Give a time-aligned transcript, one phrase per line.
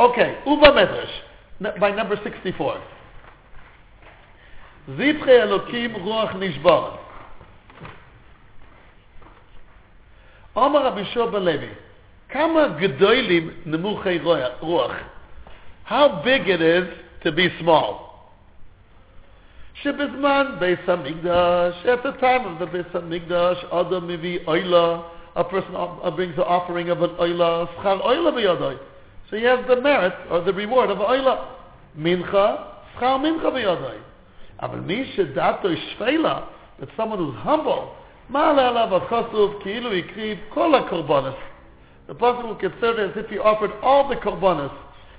[0.00, 2.80] Okay, Uba Medrash, by number 64.
[4.88, 6.98] Zivche Elokim Ruach Nishbar.
[10.56, 11.68] Omar Shua ben Levi,
[12.32, 14.18] Kama Gedolim Nemuchei
[14.62, 15.04] Ruach.
[15.84, 16.88] How big it is
[17.22, 18.32] to be small.
[19.84, 25.04] Shebizman Beis HaMikdash, at the time of the Beis HaMikdash, Adam Mivi Oila,
[25.36, 25.74] a person
[26.16, 28.78] brings the offering of an Oila, Schar Oila B'yadoi.
[29.29, 31.47] So he has the merit or the reward of Oila.
[31.97, 32.65] Mincha,
[32.97, 33.99] Schar Mincha B'yadoi.
[34.61, 36.39] אבל מי שדעתו שפלה,
[36.79, 37.91] but someone who's humble,
[38.29, 41.33] מעלה עליו החסוב כאילו הקריב כל הקורבנס.
[42.07, 44.71] The person will consider it as if he offered all the korbanos.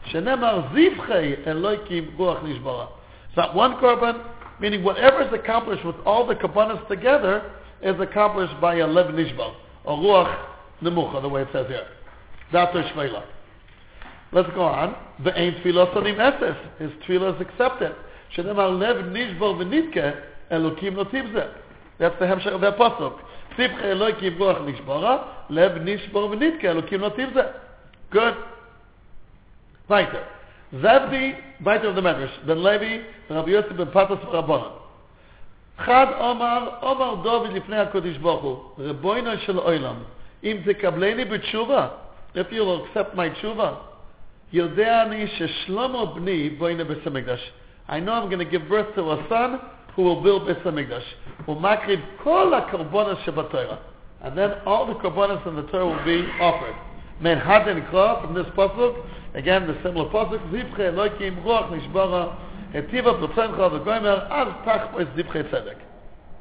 [0.04, 2.86] שנאמר זיבחי אלוהיקים רוח נשברה.
[3.30, 4.16] It's not one korban,
[4.60, 7.42] meaning whatever is accomplished with all the korbanos together
[7.82, 9.52] is accomplished by a lev nishbar,
[9.84, 10.34] or ruach
[10.82, 11.86] nemucha, the way it says here.
[12.52, 13.22] Dato shvela.
[14.32, 14.94] Let's go on.
[15.24, 16.56] The ain tefillah sonim eses.
[16.78, 17.94] His tefillah is accepted.
[18.28, 20.10] שנאמר לב נשבור ונתקה,
[20.52, 21.44] אלוקים נותיב זה.
[22.00, 23.20] That's the המשך of the הפסוק.
[23.56, 25.18] ציפחה אלוקים רוח נשבורה,
[25.50, 27.42] לב נשבור ונתקה, אלוקים נותיב זה.
[28.12, 28.34] Good.
[29.90, 30.24] weiter.
[30.72, 34.68] זבדי, weiter of the medrash, בן לוי, ורבי יוסי בן פטוס ורבונן.
[35.78, 39.94] חד אומר, אומר דוד לפני הקודש ברוך הוא, רבוינו של אוילם,
[40.44, 41.88] אם תקבלני בתשובה,
[42.34, 43.72] if you'll accept my תשובה,
[44.52, 47.52] יודע אני ששלמה בני בוינו בסמקדש.
[47.88, 49.60] I know I'm going to give birth to a son
[49.94, 51.04] who will build Beis HaMikdash.
[51.46, 53.78] Umakriv kol ha-karbonas shebatorah.
[54.22, 56.74] And then all the karbonas in the Torah will be offered.
[57.20, 59.04] Men hadin kra from this pasuk.
[59.34, 60.40] Again, the similar pasuk.
[60.50, 62.36] Zivche Elokim ruach nishbara
[62.74, 65.76] etiva p'tzencha v'goymer al tachpois zivche tzedek.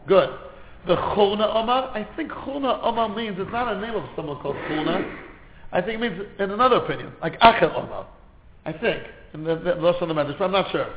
[0.08, 0.30] Good.
[0.88, 4.56] The Churna Omar, I think Churna Omar means, it's not a name of someone called
[4.68, 5.04] Churna.
[5.72, 8.08] I think it means, in another opinion, like Acher Omar.
[8.66, 9.04] I think,
[9.34, 10.88] in the, the Rosh Hashanah, I'm not sure.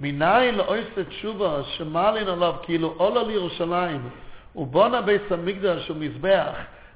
[0.00, 4.08] מניין לאויסת תשובה שמעלין עליו כאילו עולה לירושלים
[4.56, 6.54] ובונה בית המקדש ומזבח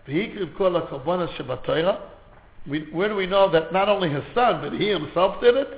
[0.08, 1.94] והקריב כל הקורבנות שבתוירה
[2.68, 5.68] where do we know that not only his son but he himself did it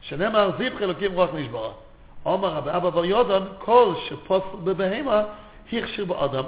[0.00, 1.70] שנאמר זיו חלוקים רוח נשברה
[2.26, 5.22] אומר רבי אבא בר יודן כל שפוסל בבהמה
[5.72, 6.44] הכשיר באדם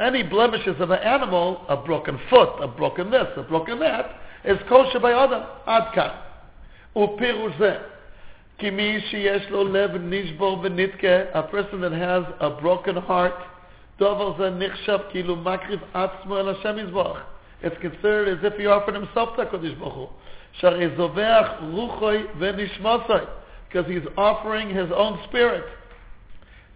[0.00, 4.06] any blemishes of an animal a broken foot a broken this a broken that
[4.44, 6.10] is kosher by adam עד כאן
[6.96, 7.76] ופירוש זה
[8.58, 13.42] כי מי שיש לו לב נשבור ונתקה, a person that has a broken heart,
[13.98, 17.20] דבר זה נחשב כאילו מקריב עצמו אל השם יזבח.
[17.62, 20.06] It's considered as if he offered himself to HaKadosh Baruch Hu.
[20.52, 23.20] שהרי זובח רוחוי ונשמוסוי,
[23.68, 25.64] because he's offering his own spirit.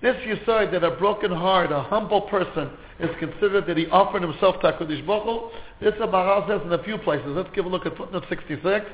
[0.05, 4.61] This Yisoid that a broken heart, a humble person, is considered that he offered himself
[4.61, 5.49] to HaKadosh Baruch Hu,
[5.81, 7.25] this Maharal says in a few places.
[7.29, 8.85] Let's give a look at footnote 66.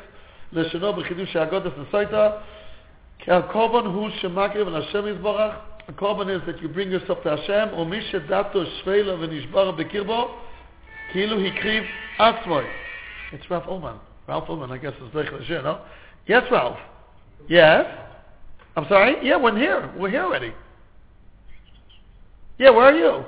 [0.53, 2.29] לשונו בחידוש האגודס נסייתא,
[3.19, 5.53] כי הקורבן הוא שמקריב על השם יזבורך,
[5.89, 10.35] הקורבן is that you bring yourself to Hashem, ומי שדתו שפלה ונשבר בקרבו,
[11.11, 11.83] כאילו הקריב
[12.19, 12.63] עצמוי.
[13.33, 13.99] It's Ralph Oman.
[14.29, 15.81] Ralph Oman, I guess, is Zech Lashir, no?
[16.25, 16.79] Yes, Ralph.
[17.49, 17.85] Yes?
[18.77, 19.15] I'm sorry?
[19.21, 19.89] Yeah, we're here.
[19.97, 20.53] We're here already.
[22.61, 23.25] Yeah, where are you?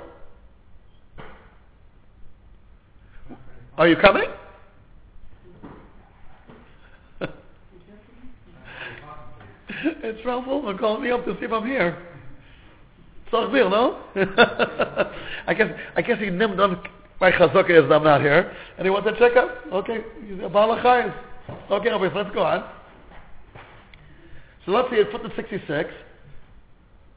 [3.76, 4.28] Are you coming?
[9.80, 11.98] it's Ralph Ullman calling me up to see if I'm here.
[13.32, 14.04] Tzachbir, no?
[15.48, 16.80] I guess I guess he nimmed on
[17.20, 19.50] my chazaka is I'm not here, and he wants to check up.
[19.72, 20.04] Okay,
[20.42, 21.12] balachayis.
[21.72, 22.70] Okay, Rabbi, let's go on.
[24.64, 25.90] So let's see, footnote 66.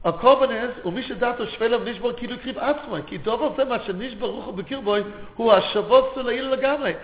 [0.05, 4.53] הקורבן is, ומי שדעתו שפלה ונשבר כאילו הקריב עצמו, כי דובר זה מה שנשבר רוחו
[4.53, 4.97] בקרבו,
[5.37, 6.95] הוא השבות סולעיל לגמרי.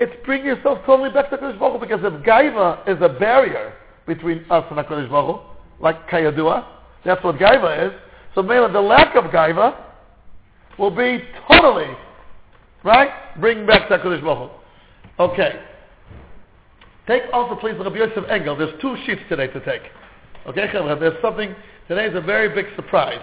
[0.00, 3.72] It's bring yourself totally back to Kodesh Baruch Hu, because if Gaiva is a barrier,
[4.08, 6.64] between us and HaKadosh Baruch Hu, like Kayadua.
[7.04, 7.92] That's what Gaiva is.
[8.34, 9.76] So maybe the lack of Gaiva
[10.78, 11.94] will be totally,
[12.82, 13.10] right?
[13.38, 15.22] Bring back to HaKadosh Baruch Hu.
[15.22, 15.60] Okay.
[17.06, 18.56] Take also please Rabbi Yosef Engel.
[18.56, 19.82] There's two sheets today to take.
[20.46, 21.54] Okay, there's something,
[21.87, 23.21] today is a very big surprise.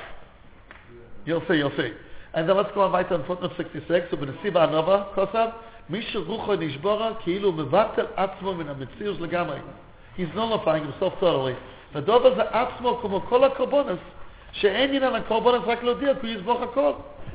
[1.26, 1.92] You'll see, you'll see.
[2.34, 4.12] And then let's go on weiter on footnote 66.
[4.12, 5.48] ובנסיבה הנובה, כוסף,
[5.90, 9.58] מי שרוחו נשבורה כאילו מבטל עצמו מן המציאות לגמרי.
[10.16, 11.54] he's nullifying himself totally.
[11.94, 13.98] הדוב הזה עצמו כמו כל הקורבנס,
[14.52, 16.92] שאין עניין הקורבנס רק להודיע כי הוא יסבוך הכל.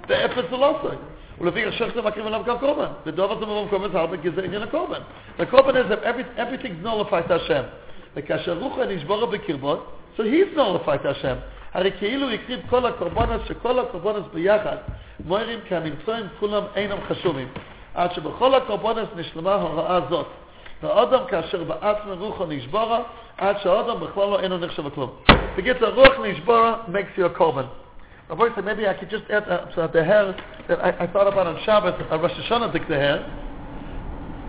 [0.07, 0.95] ואפס זה לא עושה.
[1.41, 2.91] ולפי השך זה מקריב עליו גם קורבן.
[3.05, 4.99] ודוב הזה במקום הזה הרבה כי זה עניין הקורבן.
[5.39, 7.63] הקורבן is every, everything's nullified to השם.
[8.15, 11.36] וכאשר רוחה נשבורה בקרבות, so he's nullified to השם.
[11.74, 14.76] הרי כאילו הקריב כל הקורבנס, שכל הקורבנס ביחד,
[15.24, 17.48] מוירים כי הנמצאים כולם אינם חשובים.
[17.94, 20.26] עד שבכל הקורבנס נשלמה הוראה זאת.
[20.82, 23.00] והאדם כאשר בעצמו רוחו נשברה,
[23.38, 25.10] עד שהאדם בכלל לא אינו נחשב לכלום.
[25.56, 27.66] בקיצור, רוח נשברה makes you a korban.
[28.30, 30.36] Rabbi said, maybe I could just add uh, so the hair
[30.68, 33.18] that I, I thought about on Shabbos, on Rosh Hashanah, the hair,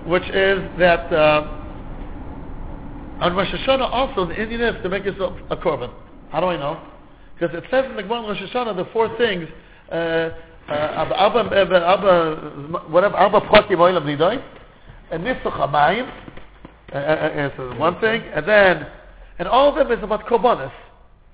[0.05, 1.47] which is that uh,
[3.20, 5.92] on Rosh Hashanah also the Indian is to make yourself a korban.
[6.30, 6.80] How do I know?
[7.38, 9.48] Because it says in the Gemara Rosh Hashanah the four things,
[9.90, 10.30] uh,
[10.68, 11.40] uh,
[12.88, 14.42] whatever, Abba Prakim Oilam Nidai,
[15.10, 16.10] and Nifsach Hamayim,
[16.92, 18.86] uh, uh, one thing, and then,
[19.38, 20.72] and all of them is about korbanos.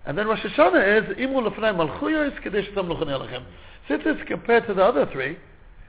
[0.05, 3.45] And then Rosh Hashanah is Imu Lefnei Malchuyos Kadesh Tam Luchanei Alechem.
[3.89, 5.37] Since it's compared to the other three,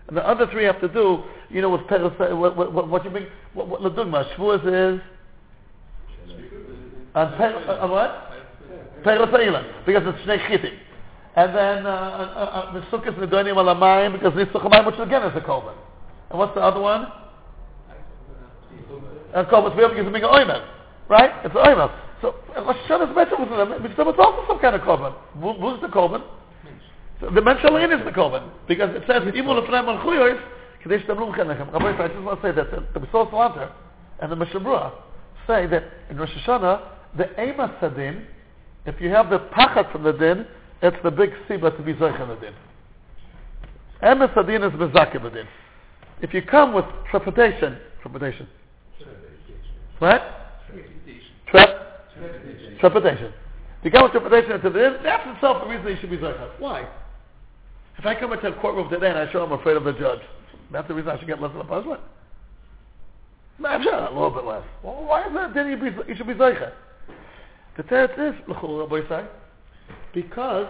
[0.08, 3.06] and the other three have to do, you know, with Peres, what, what, what, what
[3.06, 5.02] you mean, what, what Ladugma, Shavuos is,
[7.16, 8.32] and uh, what?
[9.04, 10.74] Peres because it's Shnei Chitim.
[11.36, 15.42] And then, uh, uh, uh, Sukkot Nedonim Alamayim, because Nisach Hamayim, which again is a
[15.42, 15.74] Korban.
[16.30, 17.08] And what's the other one?
[19.34, 20.62] And Korban Tzviyah because it's being an.
[21.10, 21.32] Right?
[21.44, 21.92] It's an Oimer.
[22.24, 23.84] So Rosh Hashanah is better with them.
[23.84, 25.14] Mitzvah is also some kind of korban.
[25.34, 26.24] Who's the korban?
[27.20, 30.40] So the Menshalain is the korban because it says imul lefnei malchuyos
[30.82, 31.74] kadesh tamlum chenechem.
[31.74, 33.72] Rabbi, I just want to say that the Besor Salanter
[34.22, 34.94] and the Mishnah
[35.46, 38.26] say that in Rosh Hashanah the ema sadin,
[38.86, 40.46] if you have the pachat from the din,
[40.82, 42.54] it's the big siba to be zoich in the din.
[44.04, 45.48] Is mezakeh the din.
[46.22, 48.48] If you come with trepidation, trepidation,
[50.02, 50.22] right?
[51.50, 51.70] Trep
[52.80, 53.32] Trepidation.
[53.84, 56.60] To come with trepidation into the din, that's itself a reason you should be zakat.
[56.60, 56.88] Why?
[57.98, 60.20] If I come into a courtroom today and I show I'm afraid of the judge,
[60.72, 62.02] that's the reason I should get less of a punishment?
[63.64, 64.64] I'm sure a little bit less.
[64.84, 66.74] Well, why is that then you, you should be zakat?
[67.78, 69.26] The teretz is, Rabbi say,
[70.14, 70.68] because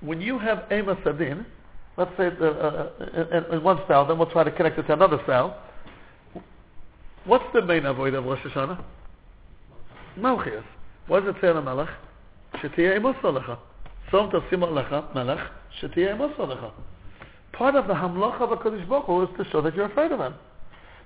[0.00, 1.46] when you have Ema Sadin,
[1.96, 4.82] let's say the, uh, uh, in, in one cell, then we'll try to connect it
[4.82, 5.58] to another cell.
[7.24, 8.82] What's the main avoid of Rosh Hashanah?
[10.18, 10.64] Malchias.
[11.06, 11.88] What does it say on a melech?
[12.56, 13.58] Shetiyah emus alecha.
[14.10, 15.40] Som tasim alecha, melech,
[15.80, 16.72] shetiyah emus alecha.
[17.52, 20.20] Part of the hamlocha of HaKadosh Baruch Hu is to show that you're afraid of
[20.20, 20.34] him.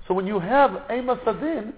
[0.08, 1.74] So when you have emus adin,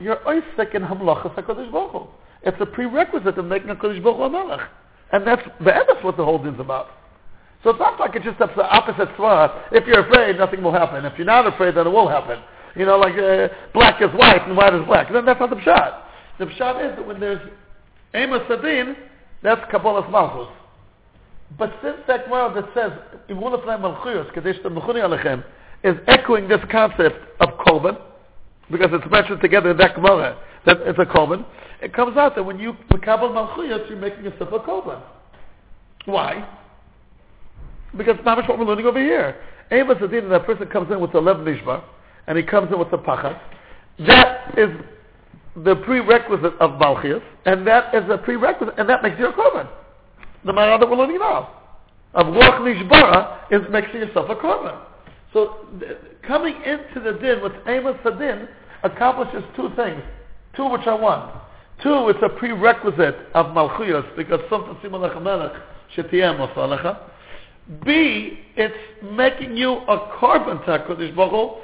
[0.00, 2.08] you're oisek in hamlocha HaKadosh Baruch Hu.
[2.42, 4.68] It's a prerequisite of making HaKadosh Baruch Hu a.
[5.12, 6.88] And that's, that's what the whole din's about.
[7.62, 9.64] So it's not like it's just the opposite svara.
[9.72, 11.04] If you're afraid, nothing will happen.
[11.04, 12.40] If you're not afraid, then it will happen.
[12.76, 15.12] You know, like uh, black is white and white is black.
[15.12, 16.02] Then that's not the pshat.
[16.38, 17.40] The pshat is that when there's
[18.14, 18.96] Amos Adin,
[19.42, 20.52] that's Kabbalah's Malchus.
[21.58, 22.92] But since that Gemara that says,
[25.84, 27.98] is echoing this concept of Korban,
[28.70, 30.36] because it's mentioned together in that Gemara,
[30.66, 31.44] that it's a Korban,
[31.82, 35.02] it comes out that when you Makabal Malchuyos, you're making yourself a Korban.
[36.06, 36.48] Why?
[37.96, 39.36] Because not much what we're learning over here.
[39.70, 41.82] Amos Adin, that person comes in with a Lev Nishma,
[42.26, 43.38] and he comes in with a Pachat,
[44.06, 44.70] that is
[45.64, 49.68] the prerequisite of Malchias, and that is a prerequisite, and that makes you a korban.
[50.44, 51.52] The matter that we're learning now.
[52.14, 54.78] Of Ruach Nishbara is making yourself a korban.
[55.32, 55.96] So th-
[56.26, 58.48] coming into the din with Amos Hadin
[58.82, 60.02] accomplishes two things.
[60.54, 61.30] Two which are one.
[61.82, 65.52] Two, it's a prerequisite of Malchias, because something Simon Melech
[65.96, 66.98] Shetiyah Mosalecha.
[67.84, 71.58] B, it's making you a korban to HaKadosh Baruch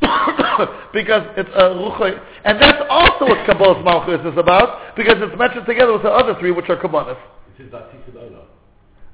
[0.92, 5.66] because it's a ruchay, and that's also what Kabbalah's Malchus is about, because it's mentioned
[5.66, 7.18] together with the other three, which are Kabbalahs.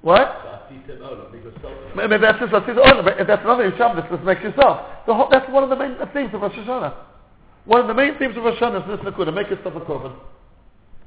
[0.03, 0.43] What?
[1.97, 4.87] Maybe that's just Atit Olam, but that's another Shabbos, this makes yourself.
[5.07, 6.95] The whole, that's one of the main themes of Rosh Hashanah.
[7.67, 10.15] One of the main themes of Hashanah is this Nakuda, make yourself a korban.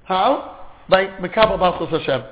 [0.04, 0.68] How?
[0.90, 2.24] By Mekabal Malchus Hashem.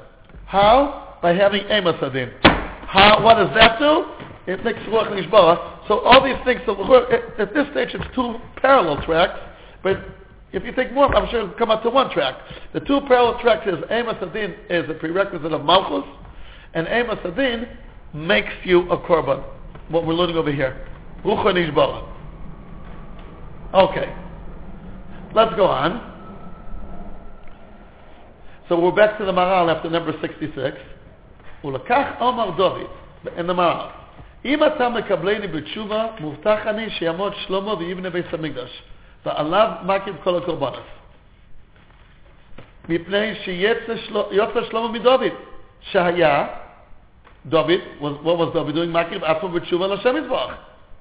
[0.45, 1.17] How?
[1.21, 2.31] By having Amos Adin.
[2.41, 3.23] How?
[3.23, 4.05] What does that do?
[4.51, 5.87] It makes Ruach Nishbara.
[5.87, 6.73] So all these things, so
[7.39, 9.39] at this stage it's two parallel tracks,
[9.81, 9.97] but
[10.51, 12.35] if you think more, I'm sure it'll come up to one track.
[12.73, 16.09] The two parallel tracks is Amos Adin is a prerequisite of Malchus,
[16.73, 17.67] and Amos Adin
[18.13, 19.43] makes you a korban.
[19.89, 20.85] What we're learning over here.
[21.23, 22.16] Ruach Nishbara.
[23.74, 24.14] Okay.
[25.34, 26.12] Let's go on.
[28.68, 30.76] So we're back to the Maral after number 66.
[31.64, 32.86] ולקח עומר דוד,
[33.36, 34.02] in the Maral.
[34.44, 38.82] אם אתה מקבלני בתשובה, מובטח אני שיעמוד שלמה ויבנה בית המקדש,
[39.26, 40.82] ועליו מקיף כל הקורבנות.
[42.88, 45.20] מפני שיוצא שלמה מדוד,
[45.80, 46.46] שהיה,
[47.46, 48.90] דוד, what was David doing?
[48.90, 50.54] מקיף עצמו בתשובה לשם יתברך.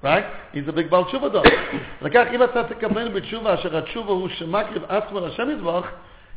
[0.03, 0.25] Right?
[0.53, 1.45] He's a big בעל תשובה דוד.
[2.01, 5.85] לכך, אם אתה תקבלני בתשובה, אשר התשובה הוא שמקריב עצמו לשם יתברך,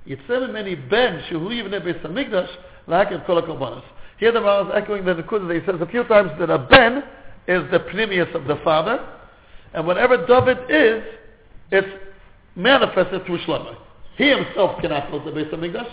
[0.07, 2.57] יצא ממני בן שהוא יבנה בית המקדש,
[2.88, 3.83] להקריב כל הקורבנות.
[4.21, 6.59] Here the Maral is echoing the Nakuda that he says a few times that a
[6.59, 7.03] Ben
[7.49, 9.00] is the pnimius of the father,
[9.73, 11.03] and whatever David is,
[11.71, 11.88] It's
[12.55, 13.76] manifested through Shlomo.
[14.17, 15.91] He himself cannot build the Beis Hamikdash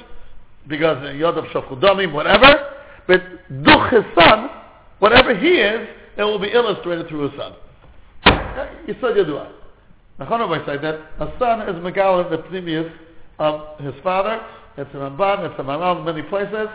[0.68, 2.68] because Yodav Shafchudamim, whatever.
[3.08, 3.22] But
[3.64, 4.50] Duch, his son,
[5.00, 7.55] whatever he is, it will be illustrated through his son.
[8.89, 9.53] Yisod Yadua.
[10.19, 12.91] Nachon said that a son is Megal the Pnimius
[13.39, 14.41] of his father.
[14.79, 16.69] It's a Ramban, it's a Maral in many places.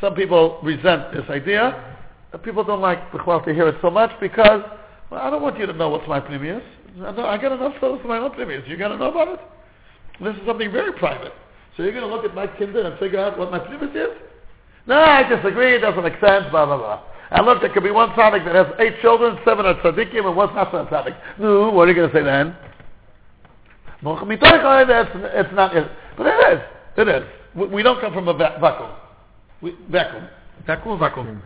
[0.00, 1.94] Some people resent this idea.
[2.42, 4.62] People don't like the to hear it so much because
[5.10, 6.62] well, I don't want you to know what's my Pnimius.
[7.02, 8.68] I got enough photos for my own Pnimius.
[8.68, 9.40] You got to know about it?
[10.22, 11.32] This is something very private.
[11.76, 14.16] So you're going to look at my kinder and figure out what my Pnimius is?
[14.86, 15.74] No, I disagree.
[15.74, 16.46] It doesn't make sense.
[16.50, 17.02] Blah, blah, blah.
[17.30, 20.36] And look, there could be one tzaddik that has eight children, seven are tzaddikim, and
[20.36, 21.16] one's not so tzaddik.
[21.38, 22.54] No, what are you going to say then?
[24.02, 25.72] It's not,
[26.16, 26.60] but it is.
[26.96, 27.24] It is.
[27.72, 28.90] We don't come from a vacuum.
[29.60, 30.28] We, vacuum.
[30.66, 31.42] Vacuum vacuum?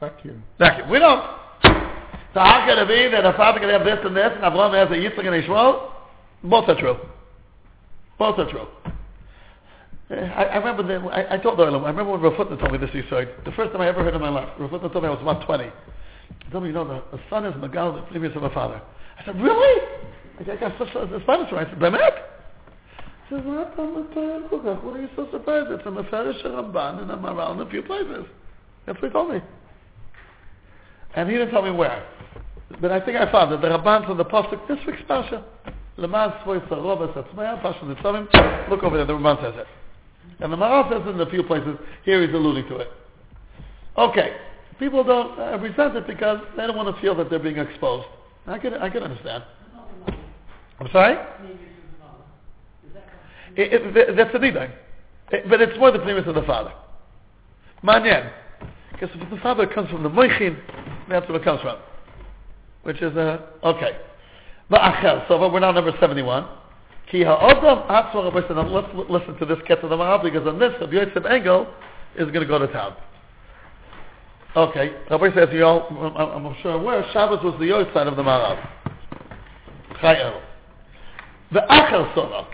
[0.00, 0.42] Vacuum.
[0.58, 0.90] Vacuum.
[0.90, 1.22] We don't.
[2.34, 4.72] So how can it be that a father can have this and this, and Abraham
[4.72, 5.92] has a Yitzchak and Ishmael?
[6.42, 6.96] Both are true.
[8.18, 8.66] Both are true.
[10.10, 12.78] I, I remember, the, I, I told Oilam, I remember when Rav Hutner told me
[12.78, 13.26] this story.
[13.44, 14.48] The first time I ever heard in my life.
[14.58, 15.64] Rav Hutner told me I was about 20.
[15.64, 18.82] He told me, you know, the, the son is Magal, the previous of a father.
[19.18, 19.82] I said, really?
[20.38, 21.52] I got such a Spanish.
[21.52, 22.22] I said, Bemet?
[23.28, 25.70] He says, what are you so surprised?
[25.70, 28.26] It's a Meferish Ramban and a Maral in a few places.
[28.84, 29.40] That's what he told me.
[31.14, 32.06] And he didn't tell me where.
[32.80, 35.44] But I think I found that the Ramban from the Pasuk, this week's Pasha.
[35.96, 36.26] Look over
[38.96, 39.66] there, the Ramban says it.
[40.40, 41.78] And the Maral says in a few places.
[42.04, 42.88] Here he's alluding to it.
[43.96, 44.36] Okay.
[44.78, 48.06] People don't uh, resent it because they don't want to feel that they're being exposed.
[48.46, 49.44] I can, I can understand.
[50.80, 51.16] I'm sorry?
[53.56, 54.70] That's the nidai.
[55.48, 56.72] But it's more the premise of the father.
[57.82, 58.30] Manyan.
[58.92, 60.58] Because if the father comes from the moichin,
[61.08, 61.78] that's where it comes from.
[62.82, 63.98] Which is a, okay.
[64.70, 65.26] Va'achel.
[65.28, 66.46] So we're now number 71.
[67.10, 68.32] Ki ha'odam atzma
[68.70, 71.66] Let's listen to this ket of the Maharal because on this, Rabbi Yosef Engel
[72.16, 72.94] is going to go to town.
[74.56, 74.94] Okay.
[75.10, 78.22] Rabbi says, you know, I'm, I'm sure aware, Shabbos was the Yosef side of the
[78.22, 78.68] Maharal.
[80.00, 80.40] Chayel.
[81.52, 82.46] The Acher Sonok,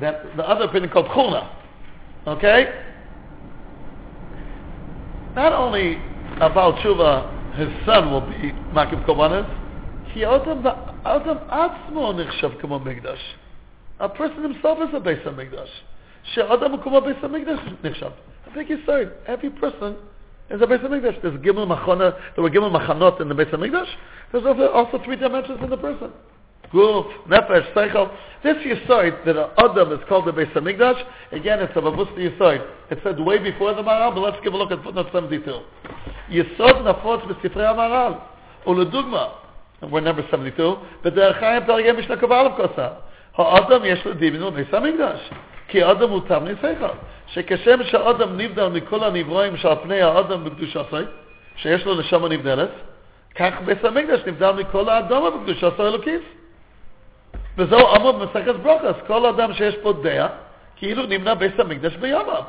[0.00, 1.50] that the other opinion called Chuna.
[2.26, 2.82] Okay?
[5.34, 5.96] Not only
[6.40, 9.46] about Tshuva, his son will be Makim Kobanis,
[10.12, 13.18] he Adam Atzmo Nichshav Kamo Migdash.
[13.98, 15.68] A person himself is a Beis HaMikdash.
[16.34, 18.12] She'adam kuma Beis HaMikdash nishab.
[18.46, 19.96] I think you say, every person
[20.50, 21.22] is a Beis HaMikdash.
[21.22, 23.88] There's Gimel Machana, there were Gimel Machanot in the Beis HaMikdash.
[24.32, 26.12] There's also, also three dimensions in the person.
[26.72, 28.14] Guf, Nefesh, Seichel.
[28.42, 32.66] This Yisoid that Adam is called the Beis HaMikdash, again, it's a Babusta Yisoid.
[32.90, 35.42] It said way before the Maral, but let's give a look at footnote 72.
[36.30, 38.22] Yisod nafot b'sifrei HaMaral.
[38.66, 39.36] Uledugma,
[39.80, 43.02] and we're number 72, but the Chaim Targei Mishnah Kabbalah Kosa.
[43.38, 45.30] האדם יש לו דימינו בייס המקדש.
[45.68, 46.86] כי האדם הוא תבני שכל.
[47.26, 50.96] שכשם שהאדם נבדל מכל הנברואים שעל פני האדם בקדושתו,
[51.56, 52.70] שיש לו נשמה נבדלת,
[53.34, 56.22] כך בייס המקדש נבדל מכל האדם בקדושתו אלוקיס.
[57.58, 60.28] וזהו אמור במסכת ברוכס, כל אדם שיש פה דעה,
[60.76, 62.42] כאילו נמנע בית המקדש בימיו.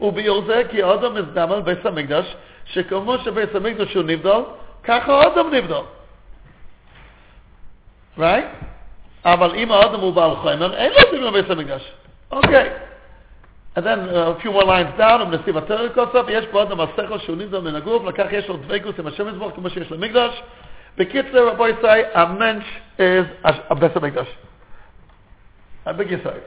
[0.00, 4.40] וביור זה כי האדם מזדם על בית המקדש, שכמו שבית המקדש הוא נבדל,
[4.84, 5.82] ככה האדם נבדל.
[8.18, 8.77] right?
[9.24, 11.46] אבל אם האדם הוא בעל חומר, אין לו דין לבית
[13.76, 16.12] And then uh, a few more lines down, I'm going to see what Terry calls
[16.12, 16.26] up.
[16.28, 18.02] Yes, but the Masecho, she needs them in a group.
[18.02, 20.42] Like, yes, she'll dvekus in Hashem Yisroch, כמו שיש למקדש.
[20.96, 22.64] בקיצר, רבוי צאי, a mensch
[22.98, 24.26] is a best of מקדש.
[25.86, 26.40] A to say,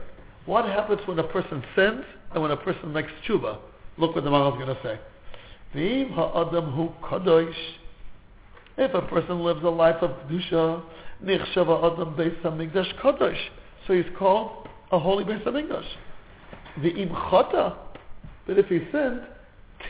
[0.46, 3.58] What happens when a person sins and when a person makes tshuva?
[3.98, 5.00] Look what the Maharal is going to say.
[5.74, 7.54] The im ha adam hu kadosh.
[8.78, 10.82] If a person lives a life of Kedusha,
[11.24, 13.38] nichshav ha'adam Beis HaMikdash kadosh.
[13.88, 15.24] So he's called a holy.
[15.24, 17.75] V'im chata.
[18.48, 19.22] But if he sinned,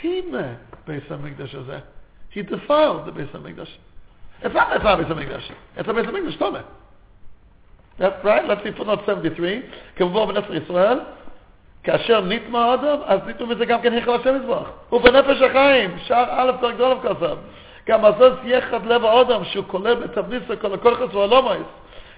[0.01, 0.57] time
[0.87, 1.83] Beis HaMikdash hazeh.
[2.29, 3.11] He defiled the
[4.53, 5.51] not that's Beis Hamikdash.
[5.77, 6.63] It's a Beis Hamikdash Tomeh.
[7.99, 8.47] That's right.
[8.47, 9.63] Let's see footnote 73.
[9.95, 10.99] כמובן בנפש ישראל,
[11.83, 14.69] כאשר נטמע אדם, אז נטמע מזה גם כן היכל השם יזבח.
[14.91, 17.35] ובנפש החיים, שער א' פרק דולף כסף.
[17.88, 21.66] גם הזאת יחד לב האדם, שהוא כולל בתבניס וכל הכורחס והלומייס,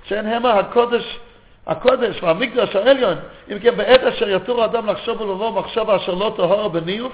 [0.05, 1.19] שאין המה הקודש
[1.67, 3.19] הקודש והמקדש העליון,
[3.53, 7.13] אם כן בעת אשר יתור האדם לחשוב ולבוא מחשבה אשר לא טהור בניוף,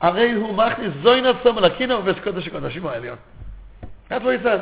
[0.00, 3.16] הרי הוא מכניס זוין עצמו לקינו ובית קודש הקודשים העליון.
[4.10, 4.60] That's what he says.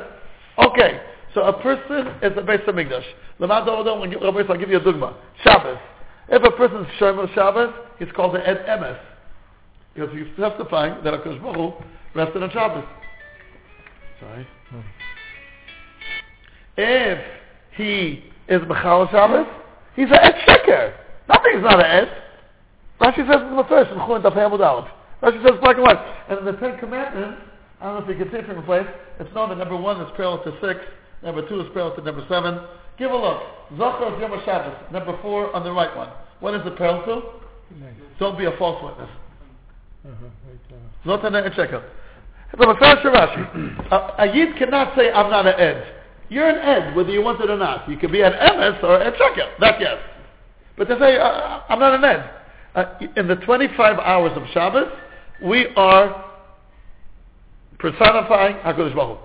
[0.59, 1.01] Okay,
[1.35, 3.05] so a person is a Beis HaMikdash.
[3.41, 3.55] Rabbi,
[4.49, 5.15] I'll give you a dogma.
[5.45, 5.79] Shabbos.
[6.29, 8.99] If a person is Shomer Shabbos, he's called the Ed Emes.
[9.95, 11.73] Because he's testifying that HaKadosh Baruch Hu
[12.18, 12.84] rested on Shabbos.
[14.20, 14.48] Sorry.
[14.70, 14.80] Hmm.
[16.78, 17.20] If
[17.76, 19.48] he is Mechal Shabbos,
[19.96, 20.94] he's an et sheker.
[21.30, 22.10] Nothing is not an et.
[23.00, 24.90] Rashi says in the first, in Chulin Tafei Amud Aleph.
[25.22, 26.00] Rashi says black and white.
[26.30, 27.40] And in the Ten Commandments,
[27.80, 28.88] I don't know if you can see it from the place,
[29.20, 30.80] it's known that number one is parallel to six,
[31.24, 32.60] number two is parallel to number seven.
[32.98, 33.44] Give a look.
[33.78, 36.10] Zachar Yom Shabbos, number four on the right one.
[36.40, 37.22] What is it parallel to?
[38.20, 39.10] Don't be a false witness.
[41.06, 41.84] Not an et sheker.
[42.52, 43.92] The Mefesh Rashi.
[43.92, 45.94] A, a Yid cannot say, I'm not an Ed.
[46.30, 47.90] You're an Ed, whether you want it or not.
[47.90, 49.60] You can be an Emes or a Sheker.
[49.60, 49.98] That yes.
[50.78, 52.30] But to say, uh, I'm not an Ed.
[52.76, 52.86] Uh,
[53.16, 54.92] in the 25 hours of Shabbos,
[55.44, 56.26] we are
[57.80, 59.20] personifying HaKadosh Baruch.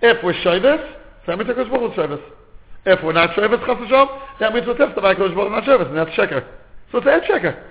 [0.00, 0.94] If we're Shavis,
[1.26, 2.22] that means HaKadosh Baruch Shavis.
[2.84, 4.08] If we're not Shavis, Chas Hashem,
[4.40, 6.46] that means we're testifying HaKadosh Baruch not Shavis, and that's Sheker.
[6.90, 7.62] So it's Ed Sheker.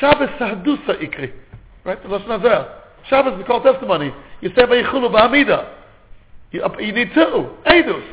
[0.00, 1.32] Shabbos Sahadusa Ikri.
[1.84, 2.00] Right?
[2.02, 2.77] The Lashon Hazeh.
[3.08, 4.12] Shabbos is called testimony.
[4.40, 5.74] You say Vayichulu Ba'amida.
[6.50, 7.50] You, you need two.
[7.66, 8.06] Eidus.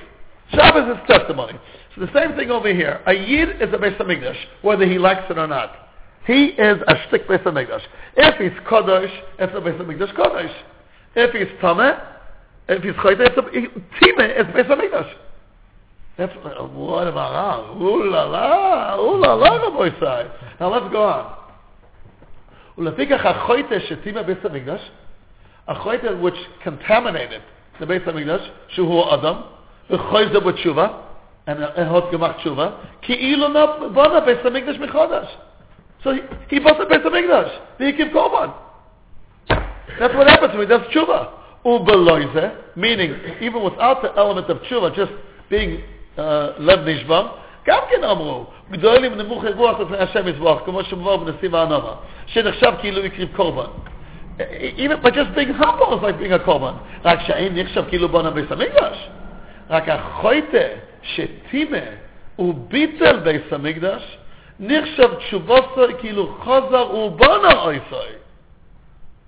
[0.51, 1.59] Shabbos is testimony.
[1.95, 3.01] So the same thing over here.
[3.07, 5.89] A Yid is a Beis HaMikdash, whether he likes it or not.
[6.25, 7.81] He is a shtik Beis HaMikdash.
[8.17, 10.53] If he's Kodosh, it's a Beis HaMikdash Kodosh.
[11.15, 12.03] If he's Tameh,
[12.67, 15.13] if he's Chayte, it's a Timeh, it's Beis HaMikdash.
[16.17, 20.55] That's uh, what about ah, Ooh la la, ooh la la, Sai.
[20.59, 21.44] Now let's go on.
[22.78, 24.90] ולפיכך החויטה שטימה בית המקדש,
[25.68, 27.42] החויטה which contaminated
[27.80, 29.34] the בית המקדש, שהוא אדם,
[29.90, 30.88] וחויזה בתשובה,
[31.48, 32.68] and הות גמח תשובה,
[33.02, 33.46] כאילו
[33.92, 35.36] בונה בית המקדש מחודש.
[36.02, 38.48] So he, he bought the בית המקדש, והקים קורבן.
[39.98, 41.28] That's what happens when he does tshuva.
[41.64, 45.12] Ubeloize, meaning even without the element of tshuva, just
[45.50, 45.82] being
[46.16, 47.28] uh, lev nishbam,
[47.66, 51.92] גם כן אמרו, גדולים נמוכי רוח לפני השם יזבוח, כמו שמובא בנסיב הענמה,
[52.27, 53.69] שנחשב כאילו הקריב קורבן.
[54.77, 56.73] Even by just being humble is like being a קורבן.
[57.05, 59.09] רק שאין נחשב כאילו בונה בית המקדש.
[59.69, 60.67] רק החויטה
[61.01, 61.77] שטימה
[62.39, 64.17] וביטל בית המקדש,
[64.59, 68.07] נחשב תשובוסו כאילו חוזר ובונה אויסוי.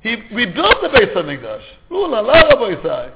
[0.03, 1.65] He rebuilt the base of Mikdash.
[1.91, 3.09] Ula la Rabbi Isai.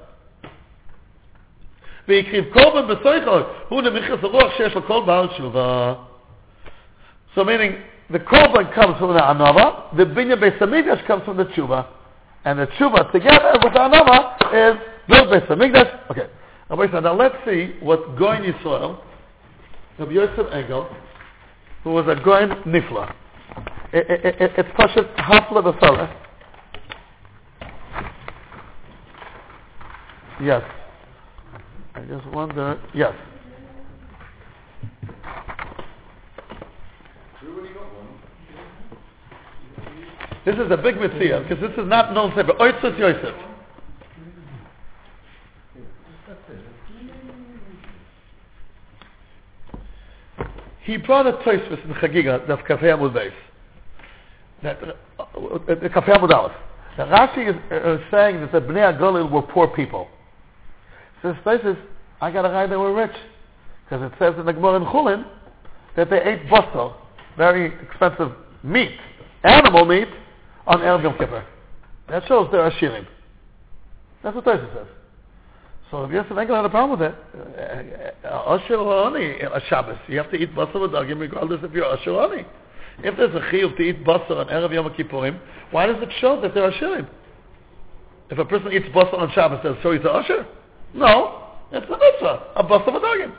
[2.08, 3.38] והקריב קורבן בסויכו,
[3.70, 5.94] הוא נמיכס הרוח שיש לו כל בעל תשובה.
[7.36, 7.74] So meaning,
[8.12, 11.88] the korban comes from the anava, the binya beis comes from the tshuva,
[12.46, 16.12] and the tshuva together with the anava is built beis hamikdash.
[16.12, 16.28] Okay,
[17.02, 19.00] now let's see what Goin Yisrael,
[20.00, 20.88] Rabbi Yosef Engel,
[21.84, 23.14] who was a Goin Nifla.
[23.94, 26.18] It, it, it, it's Pashat Hafla.
[30.42, 30.64] Yes.
[31.94, 33.14] I just wonder, yes.
[40.46, 42.54] This is a big mitzvah because this is not known sefer.
[42.98, 43.36] Yosef.
[50.84, 53.32] He brought a Tosfos in Chagiga, that's Kafei Amud Beis.
[54.64, 56.52] That, uh, uh, Kafei Amud Aleph.
[56.98, 60.08] The Rashi is uh, saying that the Bnei Agolil were poor people.
[61.22, 61.78] So this says,
[62.20, 63.16] I got a guy that were rich.
[63.86, 65.26] Because it says in the Gemara in Chulin
[65.96, 66.96] that they ate basar,
[67.38, 68.32] very expensive
[68.64, 68.98] meat,
[69.44, 70.08] animal meat,
[70.68, 71.44] on Erev Yom Kippur.
[72.10, 73.08] That shows they're Ashirim.
[74.24, 74.88] That's what Tosa says.
[75.90, 77.16] So if Yosef Engel had a problem with it,
[78.24, 79.98] uh, uh, Asher only a uh, Shabbos.
[80.08, 82.46] You have to eat basar with dagim regardless if you're Asher only.
[83.00, 85.40] If there's a chiyuv to eat basar on Erev Yom Kippurim,
[85.72, 87.10] why does it show that they're Ashirim?
[88.30, 90.48] If a person eats basar on Shabbos, does it show he's a Asher?
[90.94, 91.50] No.
[91.74, 93.34] It's a mitzvah, a basar with dagim.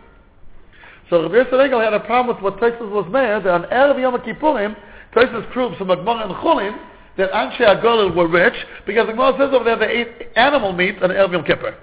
[1.12, 4.16] So Rabbi Engel had a problem with what Tosis was made, that on Erev Yom
[4.22, 4.74] Kippurim,
[5.14, 6.74] Tosis proves from Agmar and Chulin
[7.18, 8.54] that Anshe Agolil were rich
[8.86, 11.76] because the says over there they ate animal meat on Erev Yom Kippur.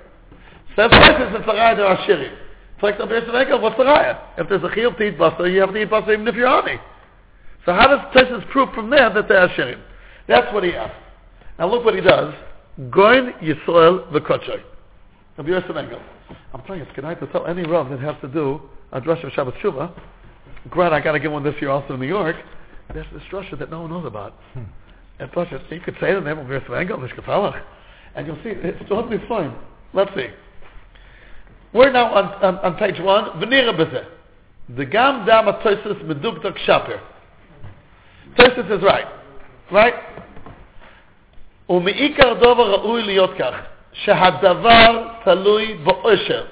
[0.75, 2.31] Says Tosis it's a raya they're Ashiri.
[2.73, 4.19] It's like Rabbi Engel, what's the raya?
[4.39, 6.47] If there's a chiyuv to eat basar, you have to eat basar even if you're
[6.47, 6.79] army.
[7.67, 9.79] So how does Tosis prove from there that they're Ashirim?
[10.27, 10.95] That's what he asked.
[11.59, 12.33] Now look what he does.
[12.89, 14.63] Goin Yisrael v'kochoy.
[15.37, 16.01] Rabbi Engel.
[16.51, 18.59] I'm telling you, it's night to tell any Rav that has to do
[18.92, 19.92] a drush of Shabbat Shuvah.
[20.70, 22.36] Glad I got to get one this year also in New York.
[22.92, 24.34] There's this drusha that no one knows about.
[24.52, 24.64] Hmm.
[25.18, 27.62] And plus, you could say the name of Yosef Engel, Mishkafalach,
[28.14, 29.54] and you'll see, it's totally fine.
[29.92, 30.26] Let's see.
[31.72, 33.24] We're now on, on, on page one.
[33.40, 34.06] V'nira b'zeh.
[34.76, 37.00] The gam dam atosis medugdok shaper.
[38.38, 39.06] Tosis is right.
[39.70, 39.94] Right?
[41.68, 43.54] ומעיקר דובר ראוי להיות כך,
[43.92, 46.44] שהדבר תלוי באושר.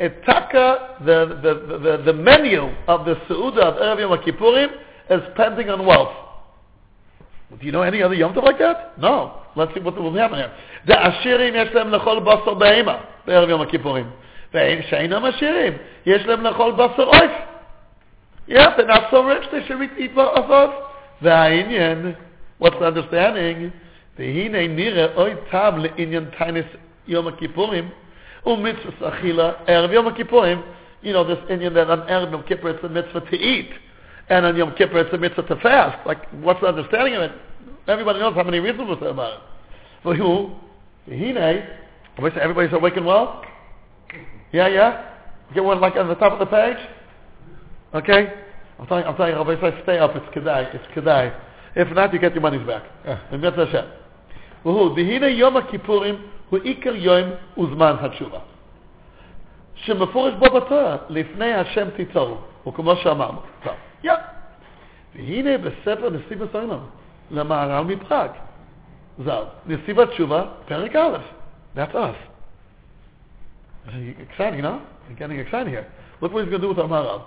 [0.00, 4.70] it taka, the, the, the, the, menu of the Seudah of Erev Yom Kippurim
[5.10, 6.16] is pending on wealth.
[7.60, 8.98] Do you know any other Yom Tov like that?
[8.98, 9.42] No.
[9.56, 10.52] Let's see what will happen here.
[10.86, 14.10] The Ashirim yesh lehem lechol basar be'ema Erev Yom Kippurim.
[14.54, 17.46] Ve'im sheinam Ashirim yesh lehem lechol basar oif.
[18.46, 22.16] Yeah, they're not so rich, they should eat off The Ha'inyan,
[22.56, 23.70] what's the understanding?
[24.16, 26.66] The Hine nire oitav le'inyan tainis
[27.04, 27.92] Yom Kippurim.
[28.46, 30.64] U'mitzvahs achila erev Yom Kippurim.
[31.02, 33.70] You know, this Indian that on erev Yom Kippur it's a mitzvah to eat.
[34.28, 36.06] And on Yom Kippur it's a mitzvah to fast.
[36.06, 37.32] Like, what's the understanding of it?
[37.88, 39.40] Everybody knows how many reasons was there about it.
[40.02, 40.52] For who?
[41.08, 41.66] Hine.
[42.18, 43.06] Everybody's awakened.
[43.06, 43.42] well?
[44.52, 45.10] Yeah, yeah?
[45.54, 46.76] Get one like on the top of the page?
[47.94, 48.32] Okay?
[48.78, 50.74] I'm telling, I'm telling you, Rabbi, if I stay up, it's kedai.
[50.74, 51.34] It's kedai.
[51.76, 52.84] If not, you get your money's back.
[53.04, 53.20] Yeah.
[53.30, 53.86] And that's Hashem.
[54.64, 58.38] The Dihina Yom Kippurim הוא עיקר יום וזמן התשובה.
[59.74, 63.40] שמפורש בו בתורה, לפני השם תיצורו, וכמו שאמרנו.
[63.62, 63.72] טוב,
[64.04, 64.12] יא.
[65.14, 66.78] והנה בספר נסיבת העולם,
[67.30, 68.30] למהר"ל מפראג,
[69.24, 71.18] ז"ל, נסיבת תשובה, פרק א',
[71.76, 72.16] that's us.
[73.88, 74.80] Exciting, know?
[75.08, 75.86] You're getting excited here.
[76.20, 77.18] Look what he's going to do with המהר"ל.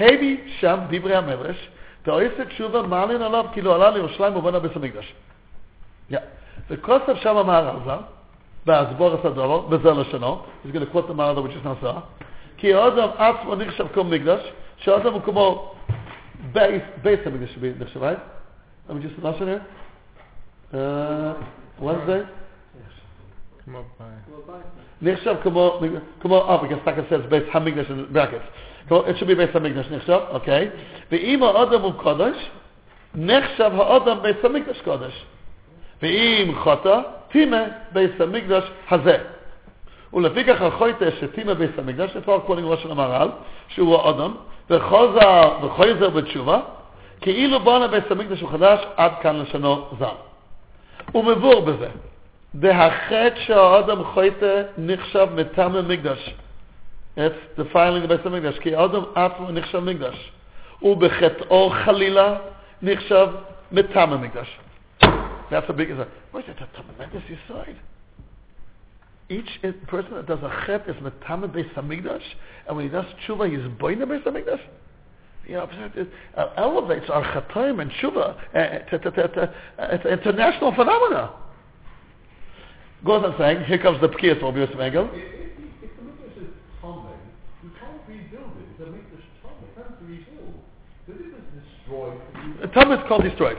[0.00, 1.68] הבי שם דברי המדרש,
[2.02, 5.14] תאויסת תשובה מעלין עליו כאילו עלה לירושלים ובנה בית המקדש.
[6.10, 6.16] Yeah.
[6.70, 8.15] וכוסף שם המהר"ל ז"ל,
[8.65, 12.01] בהסבור הסדורו, בזה לשונו, he's going to quote the Maharal which is not so,
[12.57, 15.73] כי האדם עצמו נחשב כמו מקדש, שהאדם הוא כמו
[17.01, 18.19] בייס המקדש נחשב, right?
[18.89, 19.61] Let me just listen here.
[20.73, 21.33] Uh,
[21.81, 22.23] Wednesday?
[25.01, 25.79] נחשב כמו,
[26.21, 28.45] כמו, oh, because Taka says בייס המקדש in brackets.
[28.89, 30.69] It should be בייס המקדש נחשב, אוקיי?
[31.11, 32.49] ואם האדם הוא קודש,
[33.15, 35.25] נחשב האדם בייס המקדש קודש.
[36.01, 36.99] ואם חוטא,
[37.36, 39.18] טימה בייס המקדש הזה.
[40.12, 43.28] ולפיכך החוטא שטימה בייס המקדש, זה כבר קוראים ראש של המהר"ל,
[43.68, 44.34] שהוא האדם,
[44.70, 46.60] וחוזר וחוזר בתשובה,
[47.20, 50.04] כאילו בונה בייס המקדש הוא חדש, עד כאן לשונו ז"ל.
[51.12, 51.88] הוא מבור בזה.
[52.54, 56.34] והחטא שהאדם חוטא נחשב מטעם המקדש.
[57.16, 60.32] It's defiling בייס המקדש, כי האדם עצמו נחשב מקדש.
[60.82, 62.36] ובחטאו חלילה
[62.82, 63.28] נחשב
[63.72, 64.58] מטעם המקדש.
[65.50, 65.90] That's a big.
[66.30, 66.62] What is that?
[66.62, 67.76] A tremendous aside.
[69.28, 72.22] Each person that does a chet is metame beis hamikdash,
[72.68, 74.60] and when he does tshuva, he's boine beis hamikdash.
[75.46, 78.36] You know, it uh, elevates our chatoim and tshuva.
[78.54, 81.34] Uh, to, it's an international phenomena.
[83.04, 85.08] Goes on saying, here comes the pkiyas of Yosef Engel.
[85.12, 86.48] If the mikdash is
[86.80, 87.10] tummy,
[87.62, 88.78] you can't rebuild it.
[88.78, 90.54] The mikdash tummy can't be rebuilt.
[91.06, 92.20] The mikdash destroyed.
[92.62, 93.58] The tummy is called destroyed.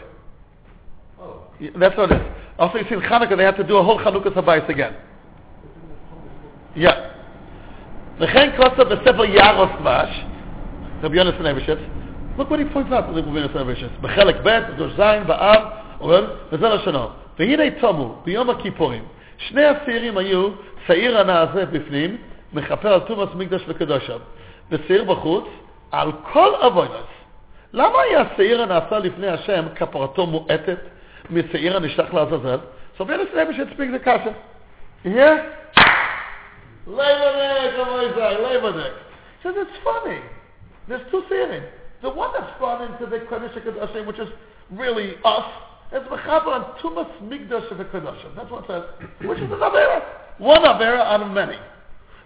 [1.75, 2.21] That's what it.
[2.59, 4.95] Also, you see in Hanukkah, they have to do a whole Hanukkah Sabayis again.
[6.75, 7.13] Yeah.
[8.19, 10.23] וכן כוסה בספר יערוס דבש,
[11.03, 11.77] רבי יונס נבשץ,
[12.37, 15.61] look what he points out, רבי יונס נבשץ, בחלק ב', בדוש זין, באב,
[16.01, 17.07] אומר, וזה לשונו.
[17.39, 19.03] והנה תמו, ביום הכיפורים,
[19.37, 20.49] שני השעירים היו,
[20.87, 22.17] שעיר הנעשה בפנים,
[22.53, 24.19] מכפר על תומאס מקדש וקדושיו,
[24.71, 25.45] ושעיר בחוץ,
[25.91, 26.91] על כל אבוינס.
[27.73, 30.77] למה היה שעיר הנעשה לפני השם, כפרתו מועטת,
[31.30, 32.58] משעיר הנשלח לעזאזל?
[32.98, 34.34] So רבי יונס נבשץ speaks the kasha.
[35.04, 35.56] You hear?
[36.86, 38.92] Lebanek, Amoizai, Lebanek.
[39.42, 40.20] Says it's funny.
[40.88, 41.64] There's two theories.
[42.02, 44.28] The one that's brought into the Kodesh HaKadoshim, which is
[44.72, 45.44] really us,
[45.92, 48.34] is Mechaber on Tumas Migdash of the Kodoshim.
[48.36, 49.08] That's what it says.
[49.28, 50.02] Which is an Avera.
[50.38, 51.56] One Avera out of many.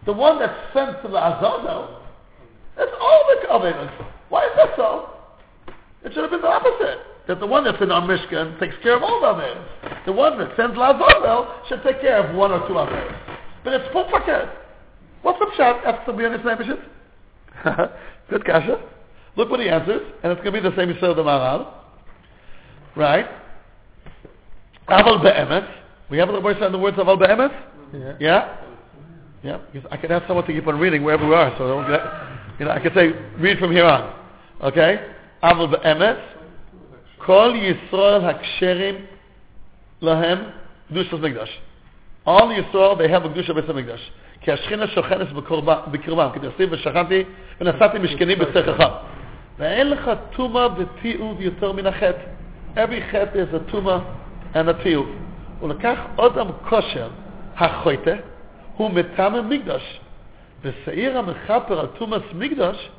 [0.07, 2.01] The one that's sent to the Azazel,
[2.77, 3.93] that's all the Averas.
[4.29, 5.11] Why is that so?
[6.05, 7.01] It should have been the opposite.
[7.28, 10.06] That the one that's in our Mishkan takes care of all the Averas.
[10.06, 13.16] The one that sends Lazazel should take care of one or two Averas.
[13.64, 14.50] But it's full packet.
[15.22, 15.84] What's the pshat?
[15.84, 17.92] That's the B'yanis Nebeshit.
[18.30, 18.82] Good kasha.
[19.36, 21.74] Look what he answers, and it's going to be the same Yisrael the Maharal.
[22.96, 23.28] Right?
[24.90, 25.70] Aval be'emet.
[26.10, 27.52] We have the voice on the words of Aval be'emet?
[27.94, 28.16] Yeah.
[28.20, 28.58] Yeah?
[29.44, 31.90] Yeah, because I can ask someone to keep on reading wherever we are, so don't
[31.90, 32.02] get,
[32.60, 34.14] you know, I can say, read from here on.
[34.62, 35.08] Okay?
[35.44, 36.20] Aval be'emet.
[37.26, 39.06] Kol Yisrael haksherim
[40.02, 40.52] lahem
[40.92, 41.54] dushas mikdash.
[42.26, 44.02] All Yisrael, they have a Kedusha Beis HaMikdash.
[44.42, 45.28] כי השכינה שוכנת
[45.92, 47.24] בקרבם, כדרסים ושכנתי
[47.62, 48.86] ונסעתי משכנים בצריכך.
[49.58, 52.22] ואין לך טומאה ותיעוב יותר מן החטא.
[52.76, 53.98] Every חטא is a טומאה
[54.54, 55.16] and a תיעוב.
[55.60, 57.10] הוא לקח אודם כושר,
[57.58, 58.16] החוטא,
[58.78, 60.00] הוא מטעם מקדש.
[60.64, 62.90] ושעיר המכפר על תומאס מקדש,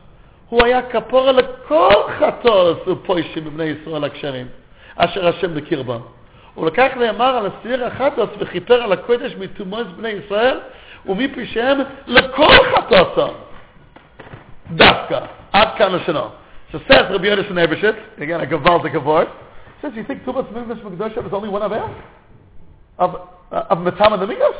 [0.53, 4.47] הוא היה כפורה לכל חטאוס ופוישים בבני ישראל הכשרים,
[4.97, 6.01] אשר השם בקרבם.
[6.57, 10.61] ולקח נאמר על הסיר החטוס וכיפר על הקודש מתומוס בני ישראל
[11.07, 13.33] ומפשעיהם לכל חטוסם.
[14.71, 15.21] דווקא,
[15.53, 16.27] עד כאן לשונו.
[16.73, 19.29] Says Rabbi Yonasan Ebershitz, again a Gavaldik award,
[19.81, 21.83] says, you think Tumas Mikdash Mikdash is only one Aver?
[22.99, 23.15] Of,
[23.51, 24.59] uh, of Matama the Mikdash?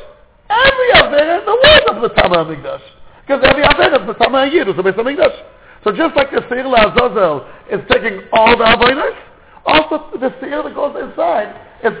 [0.49, 2.81] Every Aver in the world of Matama the Mikdash.
[3.21, 5.43] Because every Aveda is Matama Yid, is the Beis HaMikdash.
[5.83, 9.17] So just like the Seir Azazel is taking all the Avodas,
[9.65, 11.93] also the Seir that goes inside is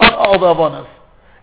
[0.00, 0.88] on all the Avodas.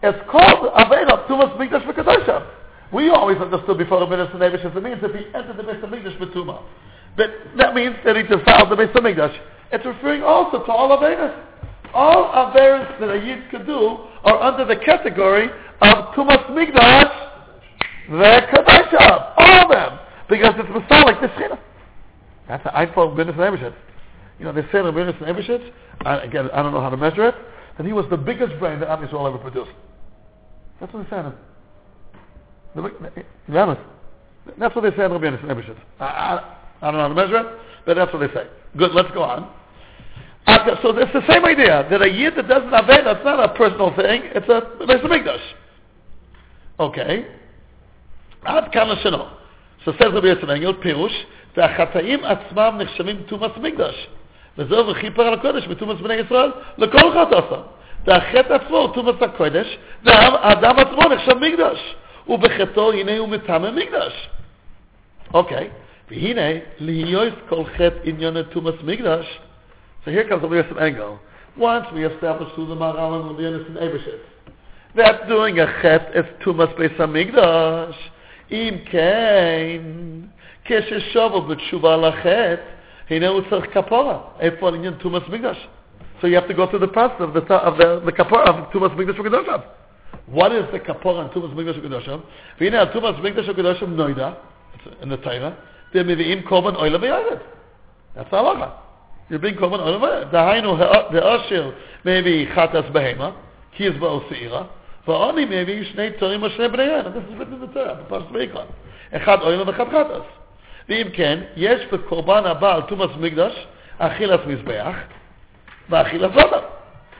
[0.02, 2.48] It's called Aveda Tumas Mikdash V'Kadoshah.
[2.94, 6.20] We always understood before the Beis HaMikdash it means if he entered the Beis HaMikdash
[6.20, 6.62] with Tumah.
[7.18, 9.38] But that means that he defiled the Beis HaMikdash.
[9.72, 11.36] It's referring also to all Avedas.
[11.94, 15.50] All Avedas that a Yid could do are under the category
[15.82, 17.32] of Tumas Mikdash
[18.10, 19.34] V'Kadoshah.
[19.38, 20.00] All of them.
[20.30, 21.60] Because it's Masalik, the Shechina.
[22.50, 23.74] That's the iPhone goodness and
[24.40, 27.36] You know, they say the goodness and again, I don't know how to measure it,
[27.78, 29.72] that he was the biggest brain that Am Yisrael ever produced.
[30.82, 31.32] That's what they said.
[32.76, 33.82] The, the, the honest.
[34.58, 35.78] That's what they say in Rabbi Yonis.
[36.00, 38.48] I, I, I don't know how to measure it, but that's what they say.
[38.78, 39.54] Good, let's go on.
[40.48, 43.40] After, so it's the same idea, that a year that doesn't have it, that's not
[43.40, 45.42] a personal thing, it's a, it's a mikdash.
[46.80, 47.28] Okay.
[48.46, 49.34] Ad kana shino.
[49.86, 51.16] So says Rabbi Yitzhak Pirush,
[51.60, 54.08] והחטאים עצמם נחשבים תומאס מקדש.
[54.58, 57.62] וזהו וכיפר על הקודש בתומאס בני ישראל, לכל חטאתם.
[58.06, 61.96] והחטא עצמו הוא תומאס הקודש, והאדם עצמו נחשב מקדש.
[62.28, 64.30] ובחטאו הנה הוא מטמא מקדש.
[65.34, 65.70] אוקיי,
[66.12, 69.40] והנה, להיות כל חטא עניין תומאס מקדש.
[70.06, 71.20] So here comes Rabbi Yosef Engel.
[71.58, 74.22] Once we established through the Maral and Rabbi Yonason Ebershit,
[74.96, 78.00] that doing a chet is tumas beis hamikdash.
[78.50, 78.80] Im
[80.70, 82.56] kein, כששובל בתשובה על החטא,
[83.10, 84.18] הנה הוא צריך כפורה.
[84.40, 85.68] איפה העניין תומאס מקדש?
[86.22, 88.72] So you have to go through the process of the, of the, the kapora of
[88.74, 89.64] Tumas Mikdash V'Kedoshav.
[90.28, 92.20] What is the kapora on Tumas Mikdash V'Kedoshav?
[92.60, 94.32] והנה על Tumas Mikdash V'Kedoshav נוידה,
[95.02, 95.54] in the Torah,
[95.94, 97.40] they're מביאים קורבן אוילה וירד.
[98.16, 98.72] That's halacha.
[99.32, 100.32] You bring קורבן אוילה וירד.
[100.32, 100.78] דהיינו,
[101.14, 101.70] האושר
[102.06, 103.30] מביא חטאס בהמה,
[103.72, 104.64] כי יש באו שעירה,
[105.08, 107.06] ועוני מביא שני תורים או שני בניהם.
[107.06, 108.64] This is written in the Torah, בפרשת ויקרא.
[109.16, 110.39] אחד אוילה ואחד חטאס.
[110.89, 113.67] ואם כן, יש בקורבן הבא על תומאס מקדש
[113.99, 114.95] אכילת מזבח
[115.91, 116.61] ואכילת אדם.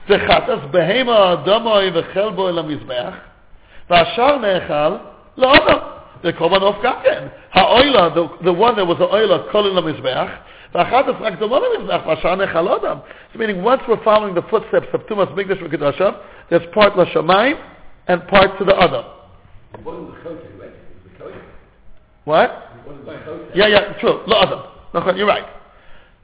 [0.09, 3.13] וחטאס בהמה דמוי וחלבו אל המזבח,
[3.89, 4.95] והשאר נאכל
[5.37, 5.79] לאדם.
[6.23, 7.23] The קורבן עוף גם כן.
[7.53, 10.27] האוילה, the, the one that was האוילה כל אל המזבח,
[10.73, 12.97] והחטאס רק דומה למזבח, והשאר נאכל לאדם.
[13.33, 16.09] So meaning once we're following the footsteps of תומאס מקדש וקדושה,
[16.51, 17.57] there's part לשמיים
[18.07, 19.03] and part to the other.
[19.73, 20.69] It wasn't the Chote, right?
[20.69, 21.41] It was the Kohen.
[22.25, 22.68] What?
[22.89, 23.55] It wasn't the Chote.
[23.55, 24.19] Yeah, yeah, true.
[24.27, 24.59] לא אדם.
[24.93, 25.45] נכון, you're right.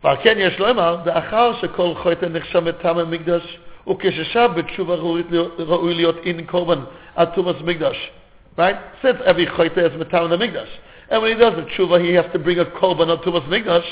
[0.04, 5.94] ועל כן יש לומר, לאחר שכל חוטא נחשב מטעם המקדש, וכששב בתשובה ראוי להיות- ראוי
[5.94, 6.80] להיות אין קורבן
[7.16, 8.12] על תומאס מקדש.
[8.58, 8.76] Right?
[9.02, 10.68] Since every chayte is metam the mikdash.
[11.10, 13.86] And when he does the tshuva, he has to bring a korban on Tumas mikdash.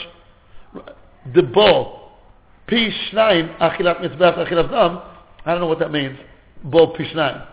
[1.33, 2.11] The bowl,
[2.67, 5.01] pi shnayim, achilat mitzvah, achilat dam.
[5.45, 6.17] I don't know what that means.
[6.63, 7.45] Bowl pi shnayim.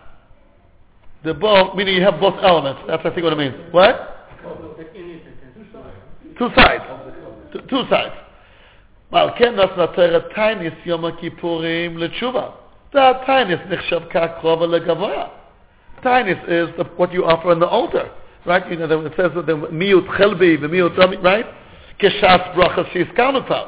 [1.23, 2.81] The bowl, meaning you have both elements.
[2.87, 3.55] That's I think what it means.
[3.71, 4.15] What?
[6.38, 6.84] Two sides.
[7.52, 8.14] Two, two sides.
[9.12, 12.46] ועל כן נתנה תרא טייניס יום הכיפורים לתשובה.
[12.94, 15.24] והטייניס נחשב כקרובה לגבוה.
[16.02, 18.10] Tainis is the, what you offer on the altar,
[18.44, 18.68] right?
[18.68, 19.54] You know, it says that the
[20.16, 21.46] chelbi, the miut dami, right?
[21.98, 23.66] כש"ס ברכה שהזכרנו כבר.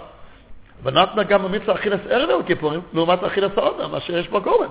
[0.82, 4.68] ונתנה גם המצווה אכילת ערב יום הכיפורים, לעומת אכילת האודם, אשר יש בו גורן.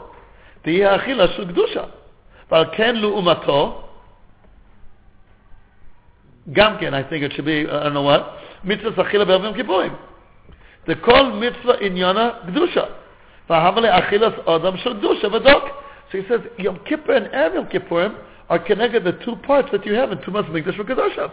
[0.61, 1.83] תהיה האכילה של קדושה.
[2.51, 3.83] ועל כן לעומתו,
[6.52, 8.22] גם כן, I think it should be, I don't know what,
[8.64, 9.92] מצווה אכילה בערב יום כיפורים.
[10.86, 12.84] זה כל מצווה עניינה קדושה.
[13.50, 15.64] והבה לאכילת אדם של קדושה ודוק.
[16.10, 18.14] So he says, Yom Kippur and Erev Yom Kippurim
[18.48, 21.30] are connected the two parts that you have in Tumas Mikdash v'Kedoshav.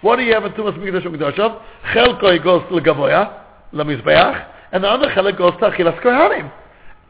[0.00, 1.60] What do you have in Tumas Mikdash v'Kedoshav?
[1.92, 3.40] Chelkoi goes to Gavoya,
[3.72, 6.52] Lamizbeach, and the other chelik goes to Achilas Kohanim.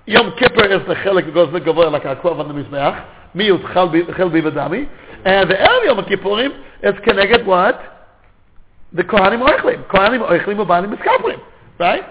[0.06, 3.62] Yom Kippur is the chelik that goes to Gavoya like Akwav on the Mizbeach, Miut
[3.74, 4.88] Chelbi Chelbi V'Dami,
[5.26, 7.80] and the Erev Yom Kippurim is connected what?
[8.92, 9.86] The Kohanim Oichlim.
[9.88, 11.40] Kohanim Oichlim Ubanim Miskaprim.
[11.78, 12.04] Right?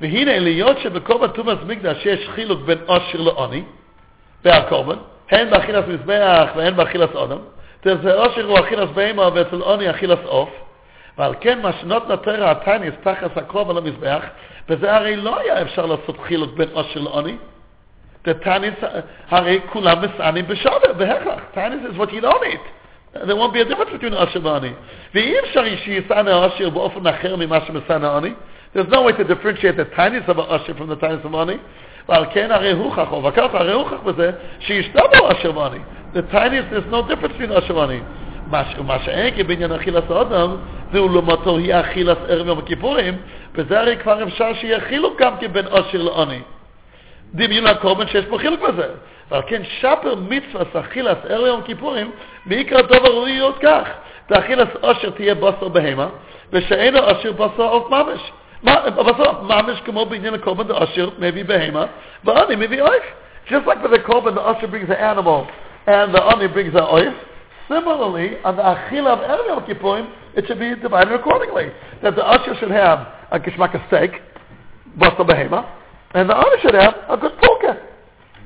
[0.00, 3.62] והנה להיות שבקורבן תומאס מקדש יש חילוק בין עושר לעוני
[4.44, 4.96] והקורבן,
[5.30, 7.38] הן באכילת מזבח והן באכילת אודם,
[7.80, 10.50] אצל עושר הוא אכילת בהמה ואצל עוני אכילת עוף,
[11.18, 14.22] ועל כן מה שנותנה תרא הטייניס תחת הקרוב על המזבח,
[14.68, 17.36] וזה הרי לא היה אפשר לעשות חילוק בין עושר לעוני.
[18.28, 18.74] The טייניס,
[19.28, 21.40] הרי כולם מסענים בשווה, בהכרח.
[21.54, 22.66] טייניס is what you don't eat.
[23.14, 24.70] There won't be a difference between עושר ועוני.
[25.14, 28.32] ואי אפשר שיסענה העושר באופן אחר ממה שמסענה העוני.
[28.76, 31.58] There's no way to differentiate the tiniest of a usher from the tiniest of money.
[32.08, 35.78] ועל כן הרי הוכח, או וכך הרי הוכח בזה, שישנה בו אשר money.
[36.16, 38.02] The tiniest, there's no difference between אשר money.
[38.50, 40.56] מה ש- מה שאין כי בעניין אכילת האדם,
[40.92, 43.14] זהו לעומתו היא אכילת ערב יום הכיפורים,
[43.54, 46.40] וזה הרי כבר אפשר שיהיה חילוק גם כן בין אושר לעוני.
[47.34, 48.88] דמיון הקורבן שיש פה חילוק בזה.
[49.30, 52.10] ועל כן שפר מצווה אכילס ערב יום כיפורים,
[52.46, 53.88] מעיקר דבר ראוי להיות כך.
[54.26, 56.06] תאכילס עושר תהיה בשר בהמה,
[56.52, 58.32] ושאינו עושר בשר עוף ממש.
[58.64, 61.84] בשר ממש כמו בעניין הקורבן דעושר מביא בהמה,
[62.24, 63.04] ועוני מביא עוף.
[63.46, 65.46] Just like with the korban, the usher brings the animal,
[65.86, 67.14] and the ani brings the oif.
[67.68, 71.70] Similarly, on the achila of Erev Yom Kippurim, it should be divided accordingly.
[72.02, 74.12] That the usher should have a gishmak steak,
[74.98, 75.66] basal behema,
[76.14, 77.80] and the ani should have a good pulka,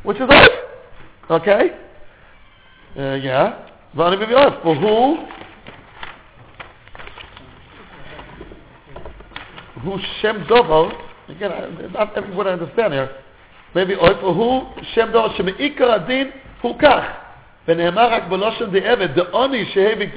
[0.03, 0.49] which is oif.
[1.31, 1.71] Okay?
[2.97, 3.67] Uh, yeah.
[3.97, 4.63] Vani maybe oif.
[4.63, 5.17] For who?
[9.83, 10.91] Who Shem Dovo,
[11.29, 13.11] again, I, not everyone I understand here.
[13.75, 16.31] maybe oif, for who Shem Dovo, שמעיקר הדין
[16.61, 17.05] הוא כך.
[17.69, 20.09] ונאמר רק בלושן דעבד, דעוני שהביא,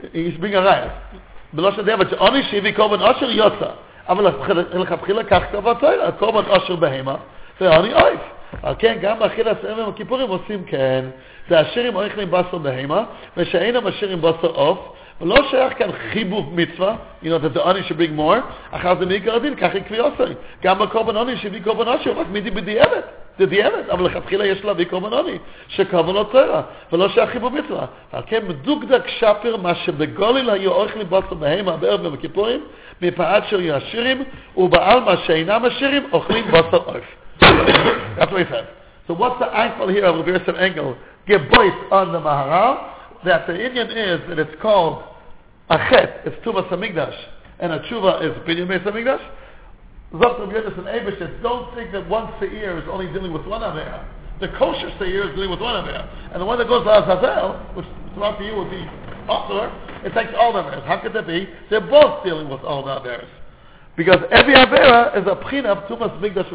[0.00, 1.18] he's bringing a riot.
[1.52, 3.70] בלושן דעבד, שעוני שהביא קורבן עושר יוצא.
[4.08, 4.32] אבל
[4.74, 7.16] לכתחילה כך כתוב התורה, קורבן עושר בהמה,
[7.60, 8.20] ועוני אויף.
[8.63, 11.05] על כן, גם באכילת סבב הכיפורים עושים כן,
[11.49, 13.03] זה אשירים אוכלים בשר בהמה,
[13.37, 14.79] ושאינם אשירים בשר עוף,
[15.21, 18.37] ולא שייך כאן חיבוב מצווה, you know, the honey should bring more,
[18.71, 20.25] אחר זה מעיקר הדין, כך יקבי עושר.
[20.63, 23.01] גם בקורבן עוני שהביא קורבן עושר, רק מידי בדיעבד.
[23.39, 27.85] זה דיעבד, אבל לכתחילה יש להביא קורבן עוני, שקורבן לא תורה, ולא שייך חיבוב מצווה.
[28.11, 32.59] על כן מדוקדק שפר מה שבגוליל היו אוכלים בשר בהמה בערב יום הכיפורים,
[33.01, 34.23] מפאת שהיו עשירים,
[34.57, 37.18] ובעלמא שאינם עשירים, אוכלים בשר עוף.
[38.17, 38.69] That's what he said.
[39.07, 40.95] So what's the angle here of Rabbi Yosef Engel?
[41.27, 42.93] Give voice on the Maharal
[43.25, 45.03] that the Indian is that it's called
[45.69, 47.15] a chet, it's Tumas Hamikdash,
[47.59, 49.25] and a tshuva is Binyan Beis Hamikdash.
[50.13, 54.05] Zot Rabbi and don't think that one seir is only dealing with one Avera.
[54.39, 56.07] The kosher seir is dealing with one Avera.
[56.31, 57.85] And the one that goes to Azazel, which
[58.15, 58.81] throughout the year would be
[59.27, 59.69] Osler,
[60.03, 60.85] it takes all the Averas.
[60.85, 61.47] How could that be?
[61.69, 63.27] They're both dealing with all the Averas.
[63.95, 66.49] Because every Avera is a pchina of Tumas Migdash.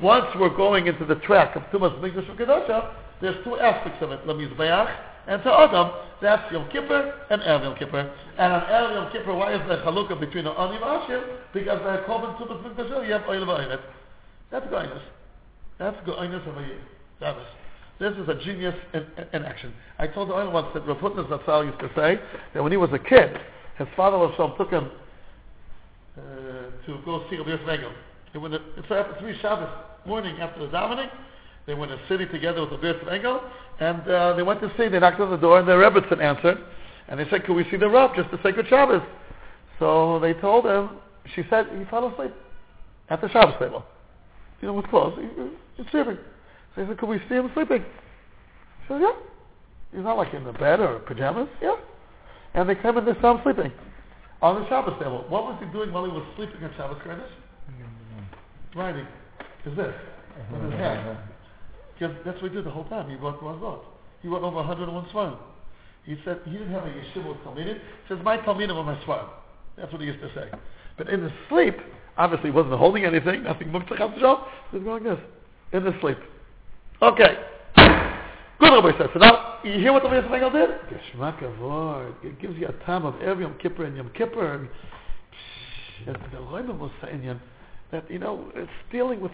[0.00, 4.24] Once we're going into the track of Tumas Migdash V'Kedosha, there's two aspects of it.
[4.26, 4.96] Lemizbeach
[5.26, 5.90] and to Adam,
[6.22, 8.10] that's Yom Kippur and Erev Yom Kippur.
[8.38, 11.22] And on Erev Yom Kippur, why is there chalukah between the Ani and Ashir?
[11.52, 13.80] Because they're the Korban Tumas Migdash, you have Oil Va'iret.
[14.50, 15.02] That's Goinus.
[15.78, 16.80] That's Goinus of a year.
[17.20, 17.46] That is.
[17.98, 19.74] This is a genius in, in, in action.
[19.98, 22.20] I told the oil once that Rav Hutnes Nassau used to say
[22.54, 23.36] that when he was a kid,
[23.76, 24.88] his father Hashem took him
[26.16, 26.20] uh,
[26.86, 27.92] to go see Rabbi Yosef.
[28.34, 29.68] And when it, it's after three Shabbos
[30.06, 31.10] morning after the davening,
[31.66, 33.42] they went to city together with Rabbi Yosef Engel,
[33.80, 34.88] and uh, they went to see.
[34.88, 36.58] They knocked on the door, and the Rebbetzin answered,
[37.08, 39.02] and they said, "Could we see the Rav just to say good Shabbos?"
[39.78, 40.90] So they told him.
[41.34, 42.32] She said he fell asleep
[43.10, 43.84] at the Shabbos table.
[44.62, 45.18] You know, with clothes.
[45.20, 46.16] He, he's sleeping.
[46.74, 47.84] So he said, "Could we see him sleeping?"
[48.82, 49.12] She said, "Yeah."
[49.92, 51.48] He's not like in the bed or pajamas.
[51.62, 51.76] Yeah.
[52.54, 53.72] And they came and they saw him sleeping
[54.42, 55.24] on the Shabbos table.
[55.28, 57.28] What was he doing while he was sleeping at Shabbos Kodesh?
[58.74, 59.06] Writing.
[59.66, 59.94] Is this
[60.52, 61.18] with his hand?
[61.98, 63.08] Because that's what he did the whole time.
[63.10, 63.84] He wrote one vote.
[64.22, 65.36] He wrote over 101 svarim.
[66.04, 67.74] He said he didn't have a yeshiva with talmidim.
[67.74, 69.28] He says my talmidim are my svarim.
[69.76, 70.50] That's what he used to say.
[70.96, 71.76] But in his sleep,
[72.16, 73.44] obviously he wasn't holding anything.
[73.44, 73.96] Nothing muktzah
[74.70, 75.24] He was going like this
[75.72, 76.18] in his sleep.
[77.02, 77.36] Okay.
[78.58, 79.08] Good Rabbi says.
[79.12, 80.70] So now, you hear what the Rabbi Engel did?
[80.90, 82.12] Geshmak avod.
[82.24, 84.68] It gives you a time of every Yom Kippur and Yom Kippur.
[86.06, 87.38] And the Roimah was saying
[87.92, 89.32] that, you know, it's dealing with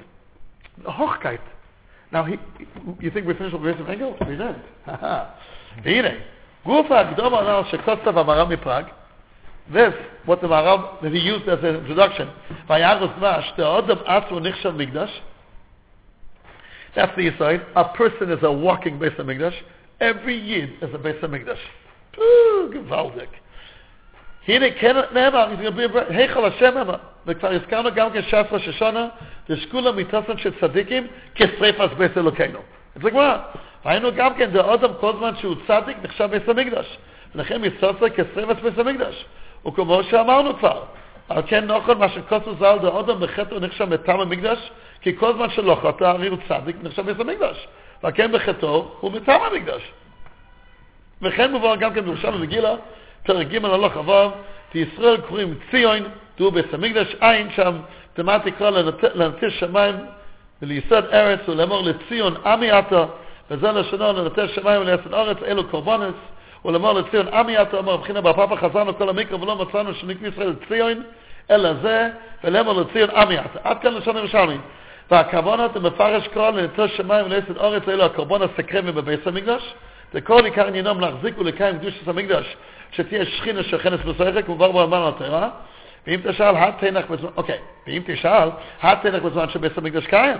[0.82, 1.40] Hochkeit.
[2.12, 2.36] Now, he,
[3.00, 4.16] you think we finished with Reza Engel?
[4.20, 4.62] We didn't.
[4.84, 6.22] Hine.
[6.64, 8.90] Guf ha'agdom anal shekostav ha'maram miprag.
[9.72, 9.94] This,
[10.26, 12.30] what the Maharal, that he used as an introduction.
[12.68, 15.10] Vayaros mash, Odom asu nichshav migdash.
[16.94, 17.62] That's the aside.
[17.74, 19.54] A person is a walking Beis HaMikdash.
[20.00, 21.58] Every yid is a Beis HaMikdash.
[22.18, 23.28] Ooh, gewaldig.
[24.48, 25.48] הנה כן נאמר,
[26.08, 29.06] היכל השם אמר, וכבר הזכרנו גם כן ש"ס ראש השונה,
[29.48, 32.58] דשקולה מתוסן של צדיקים כשריפת בית אלוקינו.
[33.02, 33.36] זה גמרא.
[33.86, 36.98] ראינו גם כן, דאודם כל זמן שהוא צדיק נחשב בית המקדש.
[37.34, 39.24] ולכן מסוסר כשריפת בית המקדש.
[39.66, 40.82] וכמו שאמרנו כבר,
[41.28, 45.78] על כן נוכל מה שכוסו ז"ל דאודם בחטא נחשב מטעם המקדש, כי כל זמן שלא
[45.82, 47.68] חטא הרי הוא צדיק נחשב בית המקדש.
[48.02, 49.92] ועל כן בחטאו הוא מטעם המקדש.
[51.22, 52.74] וכן מובן גם כן בירושלים וגילה,
[53.26, 54.30] פרק ג' הלוך עבר,
[54.74, 56.02] וישראל קוראים ציון,
[56.36, 57.76] תראו בית המקדש עין שם,
[58.14, 58.70] תמה תקרא
[59.14, 59.94] לנטיר שמיים
[60.62, 63.04] וליסוד ארץ ולאמור לציון עמי אתה,
[63.50, 66.14] וזה לשונו לנטיר שמיים וליסוד ארץ, אלו קורבנס,
[66.64, 71.02] ולאמור לציון עמי אתה, אמר מבחינה בפאפה חזרנו כל המקרא ולא מצאנו שנקרא ישראל ציון,
[71.50, 72.08] אלא זה,
[72.44, 73.58] ולאמור לציון עמי אתה.
[73.64, 74.56] עד כאן לשון ירושלמי.
[75.10, 79.74] והקרבונות המפרש כל לנטיר שמיים וליסוד ארץ, אלו הקורבנס סקרמים בבית המקדש,
[80.14, 82.56] וכל עיקר עניינם להחזיק ולקיים קדושת המקדש,
[82.96, 85.48] שתהיה שכינה של חנס בסייחק, כבר באמר התורה,
[86.06, 88.48] ואם תשאל, התנך בזמן, אוקיי, ואם תשאל,
[88.82, 90.38] התנך בזמן שבית המקדש קיים.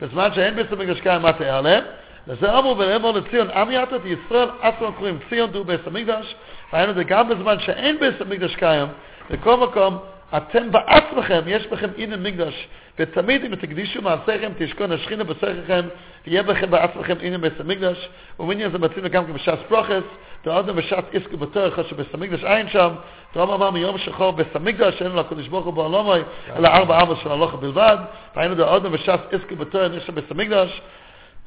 [0.00, 1.84] בזמן שאין בית המקדש קיים, מה תהיה עליהם?
[2.26, 6.34] לזה אמרו ולאמור לציון, עם יתת ישראל עצמם קוראים ציון דו בית המקדש,
[6.72, 8.88] והיינו זה גם בזמן שאין בית המקדש קיים,
[9.30, 9.98] בכל מקום
[10.36, 15.80] אתם בעצמכם, יש בכם הנה מקדש, ותמיד אם תקדישו מעשיכם, תשכון השכינה בשככם,
[16.26, 18.08] יהיה בכם בעצמכם הנה בית המקדש,
[18.40, 19.58] ומעניין זה מצינו גם כן בש"ס
[20.44, 22.92] Der בשעת beschaß ist gebetoer, hat schon שם,
[23.34, 26.22] der אמר מיום שחור בסמיקדש, שאין לו הקדוש ברוך הוא בעולמוי,
[26.56, 27.96] אלא ארבע ארבע של הלוך בלבד,
[28.36, 30.68] והיינו der בשעת beschaß ist gebetoer, אין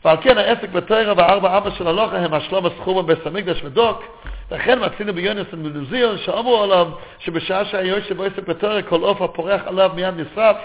[0.05, 4.03] ועל כן העסק בתוירה וארבע אבא של הלוכה הם השלום הסחומה בסמיקדש ודוק,
[4.51, 6.87] לכן מצינו ביונס ומנזיר שאמרו עליו
[7.19, 10.57] שבשעה שהיושב בו עסק בתוירה כל עוף הפורח עליו מיד נשרף,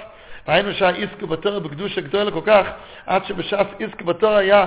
[0.48, 2.66] ראינו שהעסק בתוירה בקדוש הגדול כל כך,
[3.06, 4.66] עד שבשעה עסק בתוירה היה,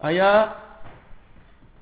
[0.00, 0.46] היה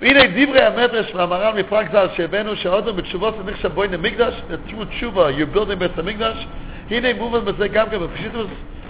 [0.00, 4.34] והנה דברי המדרש והמר"ל מפרק ז"ל שהבאנו שהאודם בתשובות זה נחשב בוין המקדש,
[4.68, 6.46] through תשובה, you're building בית המקדש,
[6.90, 8.46] הנה מובן בזה גם כן בפשיטוס,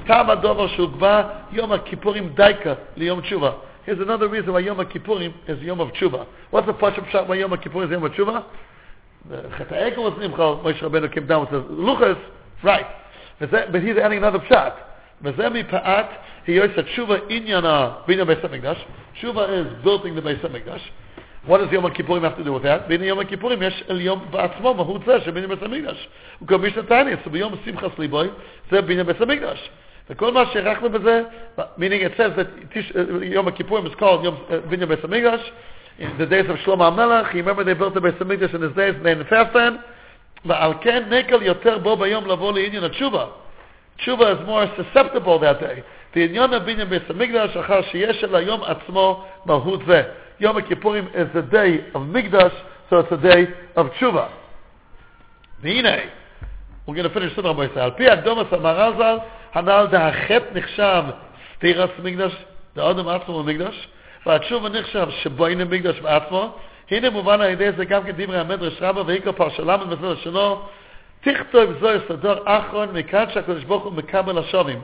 [0.06, 1.22] כמה דובר שהוגבה
[1.52, 3.50] יום הכיפורים דייקה ליום תשובה.
[3.86, 6.26] Here's another reason why Yom Kippurim is Yom of Tshuva.
[6.50, 8.44] What's the Pashup shot why Yom Kippurim is Yom of Tshuva?
[9.28, 12.18] The Chet HaEkel was Nimchal, Moshe Rabbeinu came down with the Luchas,
[12.62, 12.86] right.
[13.40, 14.74] But he's adding another pshat.
[15.22, 15.48] וזה
[16.44, 18.84] מפאת היות התשובה עניינה בניין בית המקדש.
[19.14, 20.90] תשובה is building the בית המקדש.
[21.48, 22.88] What does יום הכיפורים have to do with that?
[22.88, 26.08] בעניין יום הכיפורים יש אל יום בעצמו, מהות זה שבניין בית המקדש.
[26.38, 28.28] הוא כמו משנה תענית, וביום שמחס ליבוי
[28.70, 29.70] זה בניין בית המקדש.
[30.10, 31.22] וכל מה שהערכנו בזה,
[31.58, 32.78] meaning it says that
[33.22, 34.36] יום הכיפורים is called יום
[34.68, 35.52] בניין בית המקדש.
[36.00, 38.76] In the days of שלמה המלך, you remember they built the בית המקדש in his
[38.76, 39.72] days, they fasted,
[40.44, 43.26] ועל כן נקל יותר בו ביום לבוא לעניין התשובה.
[43.98, 45.82] Tshuva is more susceptible that day.
[46.15, 50.03] The of Binyan Beis HaMikdash, אחר שיש אל היום עצמו מהות זה.
[50.39, 52.53] Yom Kippurim is a day of Mikdash,
[52.89, 54.29] so it's a day of Tshuva.
[55.61, 55.97] והנה,
[56.87, 57.83] we're going to finish סדר רבי ישראל.
[57.83, 59.17] על פי הקדומס המהר"ל ז"ל,
[59.53, 61.03] הנ"ל דהחטא נחשב
[61.55, 62.35] סתירס מקדש,
[62.75, 63.87] דאודם עצמו במקדש,
[64.25, 66.57] והתשובה נחשב שבוין המקדש בעצמו.
[66.91, 70.61] הנה מובן על ידי זה גם כן דברי המדרש רבא ועיקר פרשה ל' בסדר שלו,
[71.21, 74.81] תכתוב זו סדר אחרון מכאן שהקדוש ברוך הוא מקבל השווים.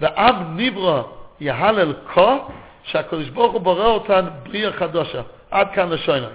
[0.00, 1.02] ועם נברא
[1.40, 2.36] יהלל כה,
[2.82, 5.22] שהקדוש ברוך הוא בורא אותן בריאה חדושה.
[5.50, 6.30] עד כאן לשוינר.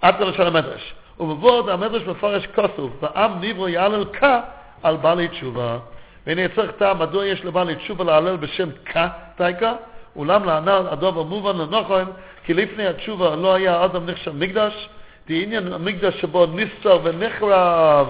[0.00, 0.94] עד כאן לשון המדרש.
[1.20, 4.40] ובבורד המדרש מפרש כתוב, ועם נברא יהלל כה
[4.82, 5.78] על בעלי תשובה.
[6.26, 9.72] והנה צריך טעם מדוע יש לבעלי תשובה להלל בשם כה דייקה,
[10.16, 12.04] אולם לענל הדוב המובן לנכון,
[12.44, 14.88] כי לפני התשובה לא היה אדם נחשב מקדש,
[15.28, 18.08] דעניין המקדש שבו נסתר ונחרב.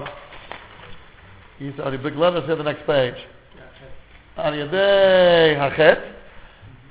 [1.59, 3.34] He's the big letters here, the next page.
[4.37, 5.99] על ידי החטא,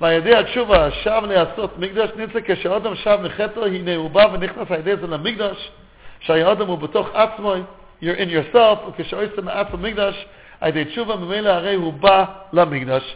[0.01, 4.79] ועל ידי התשובה שב לעשות מקדש נמצא כשאדם שב מחטא, הנה הוא בא ונכנס על
[4.79, 5.71] ידי זה למקדש,
[6.19, 7.53] שהאדם הוא בתוך עצמו,
[8.01, 10.25] you're in yourself, וכשאויסת מעצם מקדש,
[10.61, 13.15] על ידי תשובה ממילא הרי הוא בא למקדש,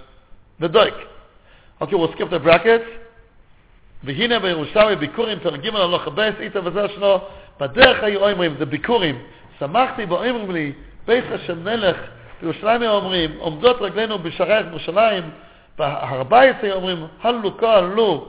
[0.60, 0.96] ודויק.
[1.82, 2.90] אוקיי, we'll skip the brackets.
[4.04, 7.20] והנה בירושלים ביקורים פרק ג' הלוך הבייס איתה וזה שנו,
[7.60, 9.22] בדרך היו אומרים, זה ביקורים,
[9.60, 10.72] שמחתי ואומרים לי,
[11.06, 11.98] בית השם מלך,
[12.42, 15.30] בירושלים אומרים, עומדות רגלינו בשערי ירושלים,
[15.78, 18.26] בהר עשרה אומרים, הלו כה הלו,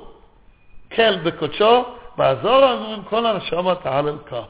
[0.97, 1.85] כל בקודשו,
[2.17, 4.43] בעזור אומרים, כל הנשמה תהלל כה.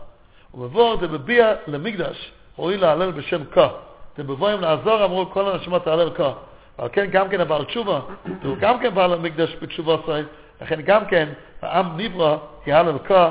[0.54, 3.68] ובבוא זה מביע למקדש, הואיל להלל בשם כה.
[4.16, 6.32] זה בבואים לעזור אמרו, כל הנשמה תהלל כה.
[6.78, 8.00] ועל כן גם כן הבעל תשובה,
[8.42, 10.20] הוא גם כן בעל המקדש בתשובה עשרה,
[10.62, 11.28] לכן גם כן,
[11.62, 12.36] העם נברא
[12.66, 13.30] יהלל כה,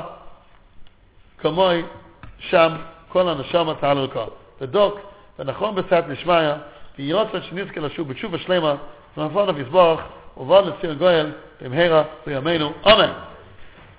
[1.38, 1.82] כמוי
[2.38, 2.72] שם
[3.08, 4.24] כל הנשמה תהלל כה.
[4.60, 5.00] ודוק,
[5.40, 6.56] ונכון בסייעת נשמעיה,
[6.98, 8.74] וירוצה שנזכה לשוב שלמה,
[9.16, 10.00] ונפון המזבוח,
[10.36, 13.12] ובא לציר גואל, במהרה בימינו, אמן.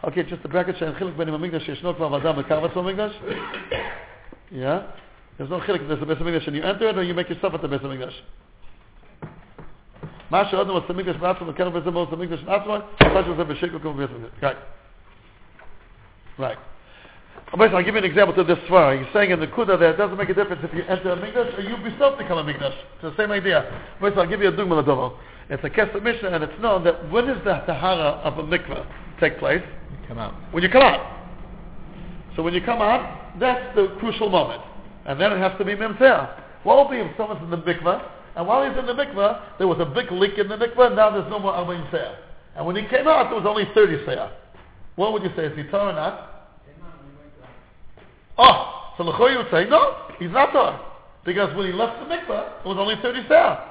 [0.04, 3.20] אוקיי, just the bracket שאין חילק בין עם המקדש שישנו כבר ועדה בקר עצמו המקדש.
[4.52, 4.80] Yeah.
[5.40, 7.54] There's no חילק, there's a base המקדש, and you enter it or you make yourself
[7.54, 8.24] at the base המקדש.
[10.32, 12.78] מה שעוד נמוס המקדש בעצמו, בקרב בזה מאוד המקדש בעצמו,
[13.14, 14.10] מה שזה בשקל כמו המקדש.
[14.42, 14.56] Right.
[16.40, 16.71] Right.
[17.54, 18.98] I'll give you an example to this svara.
[18.98, 21.18] He's saying in the Kuda that it doesn't make a difference if you enter a
[21.18, 22.74] Mikdash or you yourself become a Mikdash.
[22.96, 23.68] It's the same idea.
[24.00, 25.18] But I'll give you a Dugma Ladovo.
[25.50, 28.86] It's a Kesef Mishnah and it's known that when does the Tahara of a mikveh
[29.20, 29.62] take place?
[29.92, 30.34] You Come out.
[30.52, 31.28] When you come out.
[32.38, 34.62] So when you come out, that's the crucial moment.
[35.06, 36.42] And then it has to be Memtzeh.
[36.64, 38.02] What will be if someone's in the mikveh
[38.38, 40.96] and while he's in the mikveh, there was a big leak in the mikveh and
[40.96, 42.16] now there's no more Arba'im Seah.
[42.56, 44.32] And when he came out, there was only 30 Seah.
[44.96, 45.48] What would you say?
[45.48, 46.31] Is he Torah or not?
[48.42, 50.82] Oh, so L'choy you would say, no, he's not Torah.
[51.24, 53.68] Because when he left the mikveh, it was only 30 sah.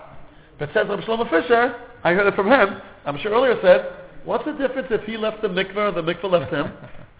[0.60, 3.92] But says Rabbi Shlomo Fisher, I heard it from him, I'm sure earlier said,
[4.24, 6.70] what's the difference if he left the mikveh or the mikveh left him?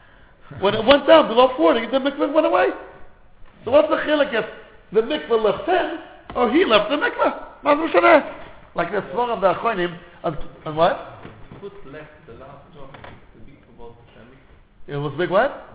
[0.61, 2.69] when it went down below 40, the mikveh went away.
[3.65, 4.47] So what's the chilek if
[4.93, 5.99] the mikveh left him
[6.37, 7.47] or he left the mikveh?
[7.65, 8.37] Maz Mishaneh.
[8.77, 11.19] Like the svar of the Achronim, and, and what?
[11.61, 12.91] Foot left the last job.
[13.35, 15.67] The mikvah was the Shem It was big what?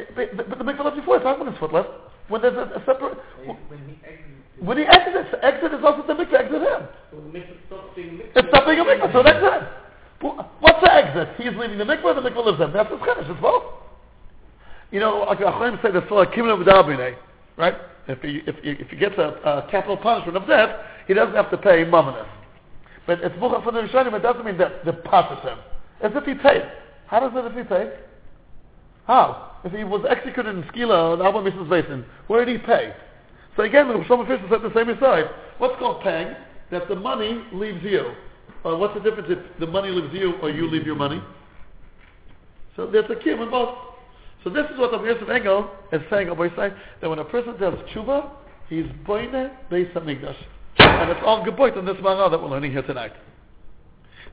[0.00, 0.36] It wasn't the mikvah.
[0.36, 1.88] But, but the mikveh left before, it's not when his foot left.
[2.28, 6.14] When there's a, a separate, When he exited, when he exits, exit is also the
[6.14, 6.88] mikveh, exit him.
[7.10, 8.36] so the mikvah stopped being mikvah.
[8.36, 9.62] It's not being a mikveh, so that's it.
[10.60, 11.28] What's the exit?
[11.38, 12.72] He's leaving the mikveh, the mikveh lives in.
[12.72, 13.64] That's his chiddush, it's both.
[14.90, 17.16] You know, like Achronim say, the for kimon of
[17.56, 17.74] right?
[18.08, 20.74] If he, if, he, if he gets a, a capital punishment of death,
[21.06, 22.26] he doesn't have to pay mamonis.
[23.06, 25.58] But it's bucha for the Rishonim, it doesn't mean that the passes him.
[26.02, 26.62] As if he paid.
[27.06, 27.92] How does it if he paid?
[29.06, 29.52] How?
[29.64, 31.68] If he was executed in Skila on Alba Mrs.
[31.68, 32.94] Basin, where did he pay?
[33.56, 35.24] So again, the Shlomo Fisher said the same aside.
[35.58, 36.34] What's called paying?
[36.70, 38.12] That the money leaves you.
[38.64, 41.22] Or what's the difference if the money leaves you or you leave your money?
[42.76, 43.76] So there's a kiyum in both.
[44.44, 47.58] So this is what the Yosef Engel is saying, Rabbi Yisrael, that when a person
[47.60, 48.30] does tshuva,
[48.68, 50.36] he's boine beis hamikdash.
[50.78, 53.12] And it's all geboit in this mara that we're learning here tonight.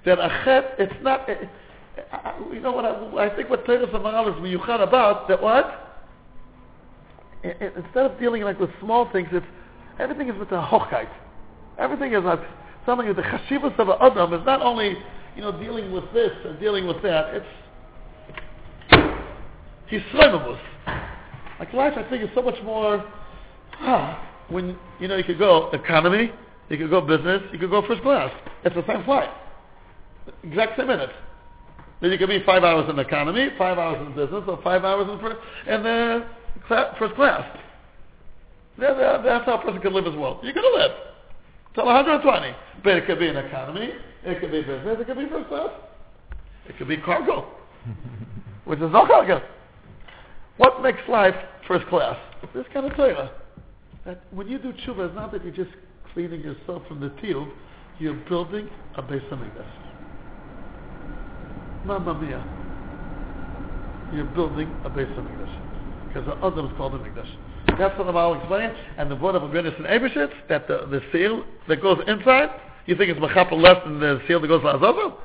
[0.06, 1.50] That a chet, it's not, it,
[2.12, 5.84] I- you know what, I, I think what Teres Amaral is miyuchad about, that what?
[7.44, 9.46] Instead of dealing like with small things, it's,
[10.00, 11.10] everything is with the hochkeit.
[11.78, 12.40] Everything is like,
[12.86, 14.96] something with the chashivas of adam is not only,
[15.36, 17.46] you know, dealing with this and dealing with that, it's,
[19.88, 20.60] he's Shloimavus.
[21.60, 23.04] Like life, I think, is so much more,
[23.82, 26.32] ah, when, you know, you could go economy,
[26.70, 28.32] you could go business, you could go first class.
[28.64, 29.30] It's the same flight.
[30.44, 31.14] Exact same minutes.
[32.02, 35.08] Then you could be five hours in economy, five hours in business, or five hours
[35.10, 35.38] in, first,
[35.68, 36.26] in the
[36.68, 37.58] first class.
[38.78, 40.40] That, that's how a person can live as well.
[40.44, 40.92] You're going to live.
[41.74, 42.56] Till 120.
[42.84, 43.92] But it could be an economy,
[44.24, 45.70] it could be business, it could be first class.
[46.68, 47.48] It could be cargo,
[48.66, 49.42] which is no cargo.
[50.58, 51.36] What makes life
[51.68, 52.18] first class?
[52.54, 53.32] This kind of Torah.
[54.06, 55.76] That when you do tshuva, it's not that you're just
[56.14, 57.48] cleaning yourself from the field,
[58.00, 59.40] you're building a base of.
[61.86, 62.44] Mamma mia.
[64.14, 66.08] You're building a base of Mikdash.
[66.08, 67.30] Because the other is called a Mikdash.
[67.78, 68.76] That's what I'm all explaining.
[68.98, 72.50] And the word of Agrenis and Abishit, that the, the seal that goes inside,
[72.86, 75.20] you think it's Mechapel left and the seal that goes to Azazel?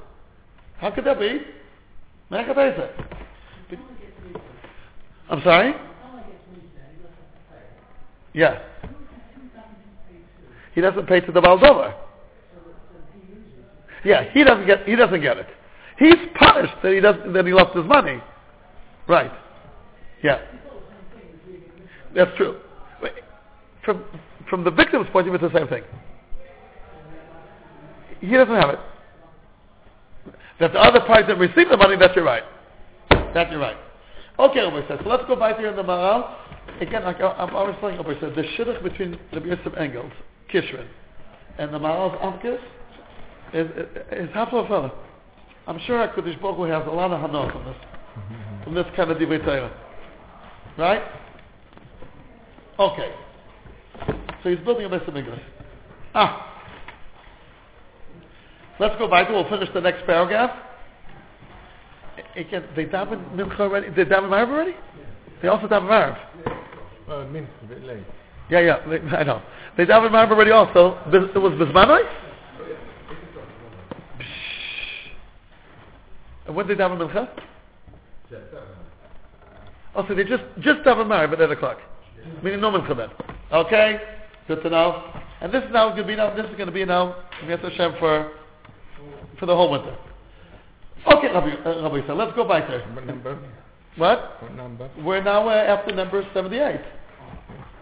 [0.78, 1.40] How could that be?
[5.30, 5.74] I'm sorry?
[8.34, 8.62] Yeah.
[10.74, 11.94] He doesn't pay to the Baldover.
[14.04, 15.46] Yeah, he doesn't get he doesn't get it.
[16.02, 18.20] He's punished that he doesn't that he lost his money.
[19.06, 19.30] Right.
[20.20, 20.40] Yeah.
[22.12, 22.56] That's true.
[23.84, 24.04] From
[24.50, 25.84] from the victim's point of view, it's the same thing.
[28.20, 28.80] He doesn't have it.
[30.58, 32.42] That the other party that received the money, that's your right.
[33.32, 33.76] That's your right.
[34.40, 34.98] Okay, Rabbi says.
[35.04, 36.34] So let's go back here in the Maharal.
[36.80, 40.12] Again, like I- I'm always saying, Rabbi said, the shidduch between Rabbi Yosef Engels,
[40.52, 40.86] Kishrin,
[41.58, 42.58] and the Maharal's Amkis
[43.52, 44.92] is, is, is half of a.
[45.66, 47.76] I'm sure HaKadosh Baruch Hu has a lot of hanot from this,
[48.64, 49.72] from this kind of divrei Torah.
[50.76, 51.02] Right?
[52.78, 53.12] Okay.
[54.42, 55.40] So he's building a Beis Hamikdash.
[56.14, 56.48] Ah.
[58.80, 59.28] Let's go back.
[59.28, 60.50] We'll finish the next paragraph.
[62.34, 63.90] Again, they daven Mincha already.
[63.90, 64.74] They daven Marv already.
[65.40, 66.16] They also daven Marv.
[67.08, 68.02] Uh, mincha, a bit late.
[68.50, 68.88] Yeah, yeah.
[68.88, 69.42] They, I know.
[69.76, 70.98] They daven Marv already also.
[71.06, 72.21] It was Bismanoi.
[76.46, 77.28] And when did they daven Mincha?
[79.94, 81.78] Oh, so they just just daven Marv at eight o'clock.
[82.42, 83.08] Meaning no Mincha then.
[83.52, 84.00] Okay.
[84.48, 85.02] Good to know.
[85.40, 86.34] And this is now going to be now.
[86.34, 87.16] This is going to be now.
[87.40, 88.32] Hashem for
[89.38, 89.96] for the whole winter.
[91.06, 92.80] Okay, Rabbi, uh, Rabbi Yisrael, let's go back there.
[92.92, 93.38] What number?
[93.96, 94.40] What?
[94.40, 94.88] What number?
[95.02, 96.80] We're now uh, after number 78.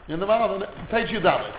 [0.08, 1.54] In the bottom, page Yudalit.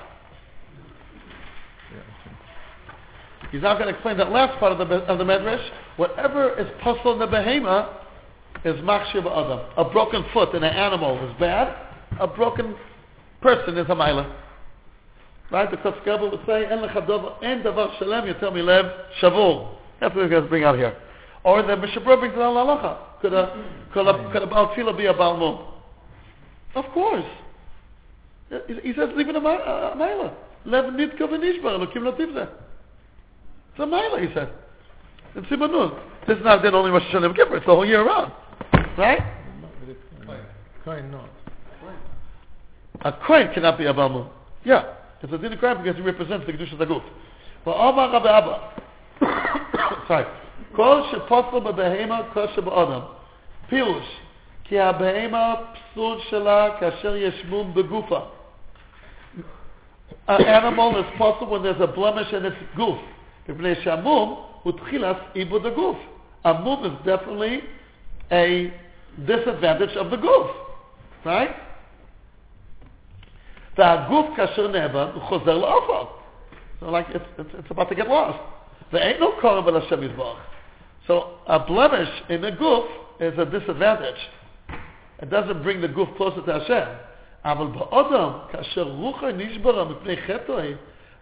[3.51, 5.63] He's now going to explain that last part of the, of the Medrash.
[5.97, 7.93] Whatever is possible in the behema
[8.63, 9.59] is machshiv adam.
[9.77, 11.75] A broken foot in an animal is bad.
[12.19, 12.75] A broken
[13.41, 14.33] person is a mila.
[15.51, 15.69] Right?
[15.69, 18.89] Because Gabba would say, En davar- en davar shalem yoter milev
[19.21, 19.75] shavur.
[19.99, 20.95] That's what he's going to bring out here.
[21.43, 22.97] Or the Mishabur brings it on halacha.
[23.21, 25.65] Could a, could a, could a Baal be a Baal Mum?
[26.75, 27.25] Of course.
[28.67, 30.35] He, says, leave it a mi- a mila.
[30.65, 32.49] Lev nitka v'nishbar, elokim lativzeh.
[33.72, 34.50] It's a mila, he said.
[35.34, 35.98] In Simanun.
[36.26, 37.56] This is not then only Rosh Hashanah and Kippur.
[37.56, 38.32] It's the whole year round,
[38.98, 39.20] right?
[39.60, 40.40] Not with a coin.
[40.84, 41.28] Coin not.
[43.02, 44.28] A kohen cannot be a balmum.
[44.64, 47.02] Yeah, it's a din of kohen because he represents the kedusha zaguf.
[47.64, 48.72] But Amar Rabbi Abba,
[50.08, 50.26] sorry,
[50.74, 53.04] kol sheposel b'behema kol sheba'adam.
[53.68, 54.04] פירוש,
[54.64, 58.20] כי הבהמה פסול שלה כאשר יש מום בגופה.
[60.28, 62.98] An animal is possible when there's a blemish in its goof.
[63.48, 65.96] מפני שהמום הוא תחילת עיבוד הגוף.
[66.44, 67.60] A mum is definitely
[68.30, 68.70] a
[69.26, 70.50] disadvantage of the goof.
[71.24, 71.50] Right?
[73.78, 76.06] והגוף כאשר נאבד הוא חוזר לאופן.
[76.80, 78.38] So like it's, it's, it's about to get lost.
[78.92, 80.40] There ain't no korban but Hashem Yisbarach.
[81.06, 82.84] So a blemish in the goof
[83.20, 84.20] is a disadvantage.
[85.22, 86.88] It doesn't bring the goof closer to Hashem.
[87.44, 90.74] אבל באודם, כאשר רוחו נשברה מפני חטאי,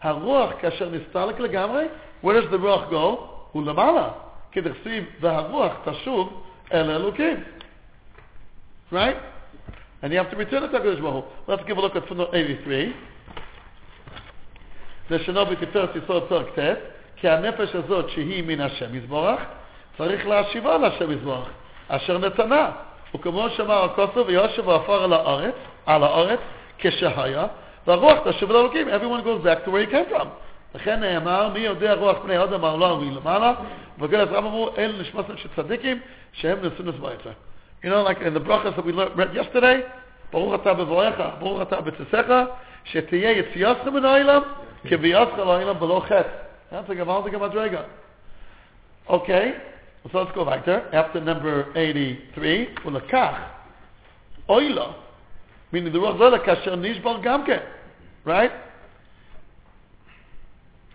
[0.03, 1.85] הרוח כאשר נסתלק לגמרי,
[2.22, 3.18] where does the רוח go?
[3.52, 4.10] הוא למעלה.
[4.52, 6.44] כדכתיב, והרוח תשוב
[6.74, 7.44] אל אלוקים.
[8.92, 9.18] Right?
[10.02, 11.26] And you have to return it to HaKadosh Baruch.
[11.48, 12.94] Let's give a look at footnote 83.
[15.10, 16.76] לשנו בתפארת ישראל פרק ט',
[17.16, 19.40] כי הנפש הזאת שהיא מן השם יזבורך,
[19.98, 21.50] צריך להשיבה להשם יזבורך,
[21.88, 22.72] אשר נתנה.
[23.16, 25.56] וכמו שאמר הכוסו ויושב ועפר על הארץ,
[25.86, 26.40] על הארץ,
[26.78, 27.48] כשהיה,
[27.88, 28.88] והרוח תשוב לאלוקים.
[28.88, 30.28] Everyone goes back to where he came from.
[30.75, 33.55] לכן נאמר, מי יודע רוח פני אדם אמר לו מלמעלה,
[33.99, 36.01] וגל עזרם אמרו, אל נשמתם של צדיקים,
[36.33, 37.21] שהם נשאו נשבעיך.
[37.83, 39.81] You know, like in the brachas that we learned, read yesterday,
[40.33, 42.33] ברוך אתה בבואך, ברוך אתה בצאתך,
[42.85, 44.43] שתהיה יציאתך מן העולם,
[44.89, 46.29] כביאתך לעולם בלא חטא.
[46.73, 47.85] That's a gewaltige madrega.
[49.09, 49.53] Okay,
[50.11, 50.83] so let's go back there.
[50.93, 53.35] After number 83, ולקח,
[54.49, 54.93] אוי לו,
[55.73, 57.61] meaning the רוח לא אלא כאשר נשבר גם כן.
[58.27, 58.53] Right?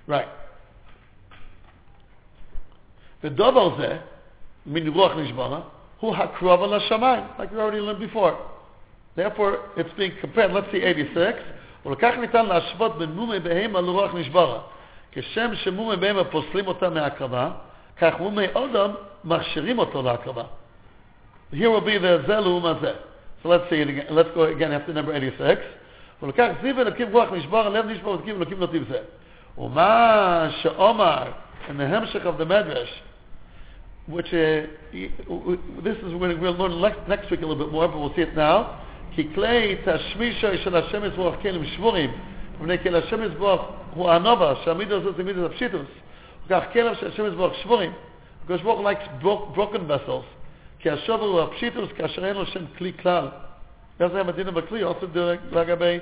[0.09, 0.29] Right.
[3.25, 3.99] ודבר זה,
[4.73, 5.61] meaning רוח נשברה,
[6.01, 8.35] הוא הקרוב על השמיים, like we already learned before.
[9.17, 11.35] Therefore, it's being compared, let's see 86,
[11.87, 14.59] ולכך ניתן להשוות בין מומי בהמה לרוח נשברה.
[15.13, 17.51] כשם שמומי בהמה פוסלים אותה מההקרבה,
[17.99, 18.91] כך מומי אודם
[19.25, 20.43] מכשירים אותו להקרבה.
[21.53, 22.93] Here will be the זה לעומה זה.
[23.43, 24.15] So let's see it again.
[24.15, 25.59] Let's go again after number 86.
[26.23, 28.99] ולכך זיו אלוקים רוח נשבר, הלב נשבר, ותקים אלוקים נותיב זה.
[29.58, 31.24] ומה שאומר,
[31.70, 32.90] in the המשך of the medrash,
[34.08, 34.66] which uh,
[35.84, 38.36] this is when we'll learn next week a little bit more, but we'll see it
[38.36, 38.66] now.
[39.16, 42.12] כי כלי תשמישו של השם יזבוח כלים שבורים,
[42.60, 43.62] מפני כי להשם יזבוח
[43.94, 45.88] הוא הנובה, שהמידו הזאת זה מידו הפשיטוס,
[46.46, 47.92] וכך כלב של השם יזבוח שבורים.
[48.44, 49.26] הקדוש ברוך הוא likes
[49.56, 50.26] broken vessels,
[50.80, 53.28] כי השובר הוא הפשיטוס כאשר אין לו שם כלי כלל.
[54.00, 55.06] וזה המדינה בכלי, also
[55.52, 56.00] לגבי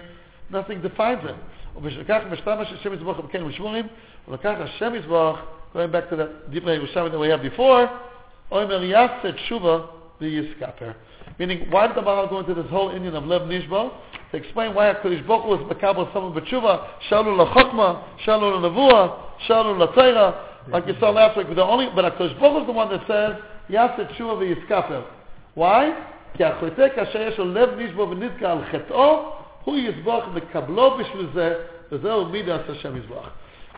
[0.51, 1.35] nothing defines it.
[1.75, 3.87] ובשביל כך משתמש של השם יזבוח בכלים שבורים,
[4.27, 5.39] ולקח השם יזבוח,
[5.73, 7.87] going back to that דברי ירושלמי that we had before,
[8.51, 9.77] אומר יעשה תשובה
[10.21, 10.91] ויסקפר.
[11.39, 13.91] Meaning, why did the Maharal go into this whole Indian of Lev Nishba?
[14.31, 19.13] To explain why HaKadosh Baruch Hu was Makabal someone b'tshuva, Shalu l'chokma, Shalu l'nevuah,
[19.47, 20.35] Shalu l'tayra,
[20.69, 21.47] like you saw last week.
[21.53, 23.35] The only, but HaKadosh Baruch Hu is the one that says,
[23.69, 25.03] Yaset tshuva v'yiskafer.
[25.53, 25.91] Why?
[26.33, 29.31] כי החוטא כאשר יש לו לב נשבע ונתקע על חטאו,
[29.64, 33.30] who Yisboch Mekablo Bishvil Zeh, Vezeu Midas Hashem Yisboch.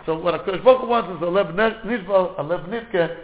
[0.07, 3.17] So what a Baruch Hu wants is a Lev Nishba, a Lev Nitke,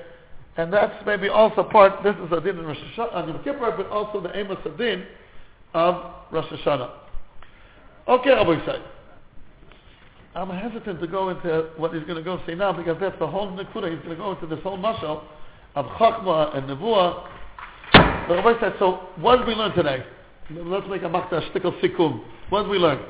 [0.57, 3.87] and that's maybe also part, this is a din in Rosh Hashanah, Yom Kippur, but
[3.89, 5.05] also the Amos Adin
[5.75, 6.91] of Rosh Hashanah.
[8.09, 8.83] Okay, Rabbi Yisai.
[10.35, 13.27] I'm hesitant to go into what he's going to go say now because that's the
[13.27, 13.91] whole Nakuda.
[13.91, 15.23] He's going to go into this whole mashal
[15.75, 17.27] of Chachma and Nevuah.
[18.29, 20.05] So Rabbi said, so what did we learn today?
[20.53, 22.23] let's make a machta shtickle sikum.
[22.49, 23.01] What did we learn?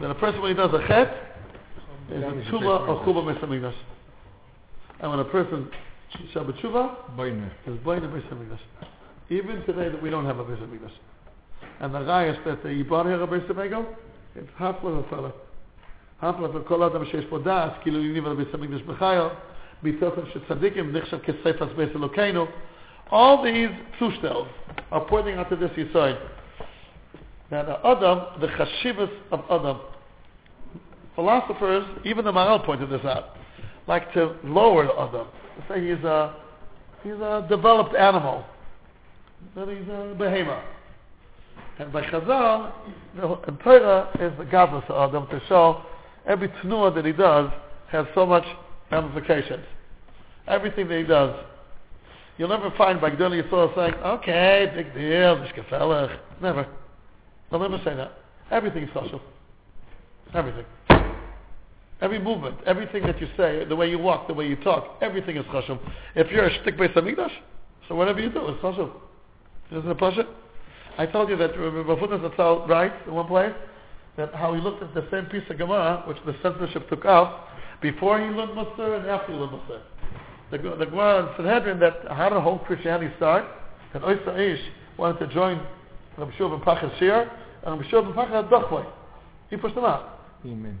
[0.00, 1.26] That a person when he does a chet,
[2.10, 3.74] is a tshuva or chuba mesamigdash.
[5.00, 5.68] And when a person
[6.34, 7.50] shabbat tshuva, boine.
[7.66, 8.58] is boine mesamigdash.
[9.28, 10.92] Even today that we don't have a mesamigdash.
[11.80, 13.86] And the rayas that uh, he brought here a mesamigdash,
[14.34, 15.04] it's half of
[16.22, 19.36] Hafla v'kol adam sheish po das, kilu yiniv al mesamigdash b'chayo,
[19.84, 22.48] mitzot shtzadikim, nechshav kesefas b'es elokeinu,
[23.10, 24.48] all these psushtel
[24.90, 26.18] are pointing out to this Yisoid.
[27.50, 29.80] That the Adam, the Chashivas of Adam.
[31.14, 33.36] Philosophers, even the Maharal pointed this out
[33.86, 35.28] like to lower Adam.
[35.68, 36.34] Say he's a
[37.02, 38.44] he's a developed animal.
[39.54, 40.64] That he's a behemoth.
[41.78, 42.72] And by Chazal,
[43.14, 45.82] the Torah is the godless of Adam to show
[46.26, 47.50] every tnuah that he does
[47.88, 48.44] has so much
[48.90, 49.64] ramifications.
[50.48, 51.34] Everything that he does.
[52.38, 56.18] You'll never find by Yisrael saying, okay, big deal, mishkafelech.
[56.42, 56.66] Never.
[57.50, 58.12] They'll never say that.
[58.50, 59.20] Everything is social.
[60.34, 60.64] Everything.
[62.02, 65.38] Every movement, everything that you say, the way you walk, the way you talk, everything
[65.38, 65.78] is chashum.
[66.14, 67.32] If you're a shtik beis hamikdash,
[67.88, 68.90] so whatever you do is chashum.
[69.70, 70.26] Isn't it pasha?
[70.98, 73.52] I told you that Rafunas Atzal writes in one place
[74.16, 77.48] that how he looked at the same piece of Gemara, which the censorship took out,
[77.80, 79.80] before he learned Musar and after he learned Musar.
[80.50, 83.44] The, the Gemara in Sanhedrin that how did whole Christianity start?
[83.92, 84.60] That Oysa Ish
[84.96, 85.60] wanted to join
[86.16, 87.30] Rabbi Shua ben Pachas Shir,
[87.64, 88.86] and Rabbi Shua ben Pachas had Dochway.
[89.50, 90.20] He pushed him out.
[90.44, 90.80] Amen.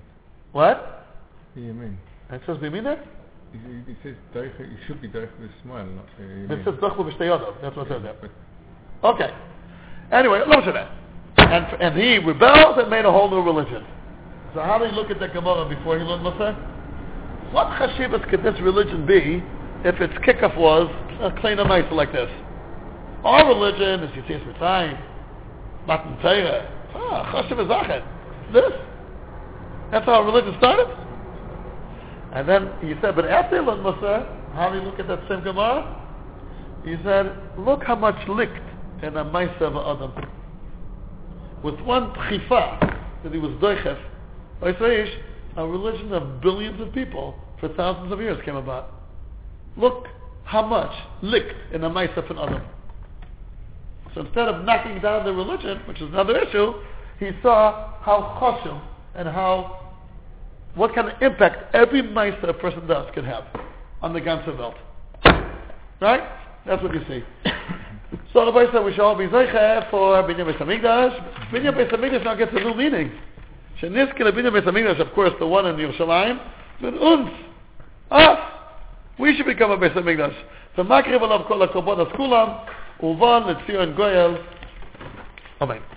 [0.52, 1.06] What?
[1.56, 1.98] Amen.
[2.28, 3.04] And it says Bimin there?
[3.52, 6.50] He, he he says Daicha, it should be Daicha with a smile, not uh, It
[6.50, 6.62] Amen.
[6.64, 7.60] says Dochway b'shteyodov.
[7.62, 8.30] That's what it says there.
[9.04, 9.30] Okay.
[10.12, 10.90] Anyway, listen to that.
[11.38, 13.84] And, and he rebelled and made a whole new religion.
[14.54, 16.54] So how do you look at the Gemara before he learned Musar?
[17.52, 19.42] What chashivas could this religion be
[19.86, 22.28] if its kickoff was a clean and like this?
[23.22, 24.98] Our religion as is Yitzis Mitzrayim,
[25.86, 26.68] Matan Torah.
[26.94, 28.72] Ah, chashiv is This.
[29.92, 30.88] That's how our religion started.
[32.32, 35.20] And then he said, but after he learned Musar, how do you look at that
[35.28, 36.02] same Gemara?
[36.84, 38.58] He said, look how much licked
[39.02, 40.12] in a Maisa of Adam.
[41.62, 42.80] With one tchifa
[43.22, 43.98] that he was doichef,
[45.56, 48.95] a religion of billions of people for thousands of years came about.
[49.76, 50.06] Look
[50.44, 52.62] how much licked in a Maisa of Adam.
[54.14, 56.72] So instead of knocking down the religion, which is another issue,
[57.18, 58.80] he saw how choshev
[59.14, 59.80] and how
[60.74, 63.44] what kind of impact every Maisa a person does can have
[64.02, 64.76] on the ganze Welt.
[66.00, 66.22] Right?
[66.66, 67.24] That's what you see.
[68.32, 71.50] so the Bible said we shall all be zeicha for Binyan Beis Hamikdash.
[71.50, 73.10] Binyan Beis Hamikdash now gets a new meaning.
[73.80, 76.40] Sheniske Binyan Beis Hamikdash, of course, the one in Yerushalayim,
[76.80, 77.30] but uns,
[78.10, 78.55] us,
[79.18, 80.34] we should become a Beis Hamikdash.
[80.76, 82.66] So makriv alav kol hakobodas kulam,
[83.02, 84.42] uvan letzion goyel.
[85.60, 85.95] Amen.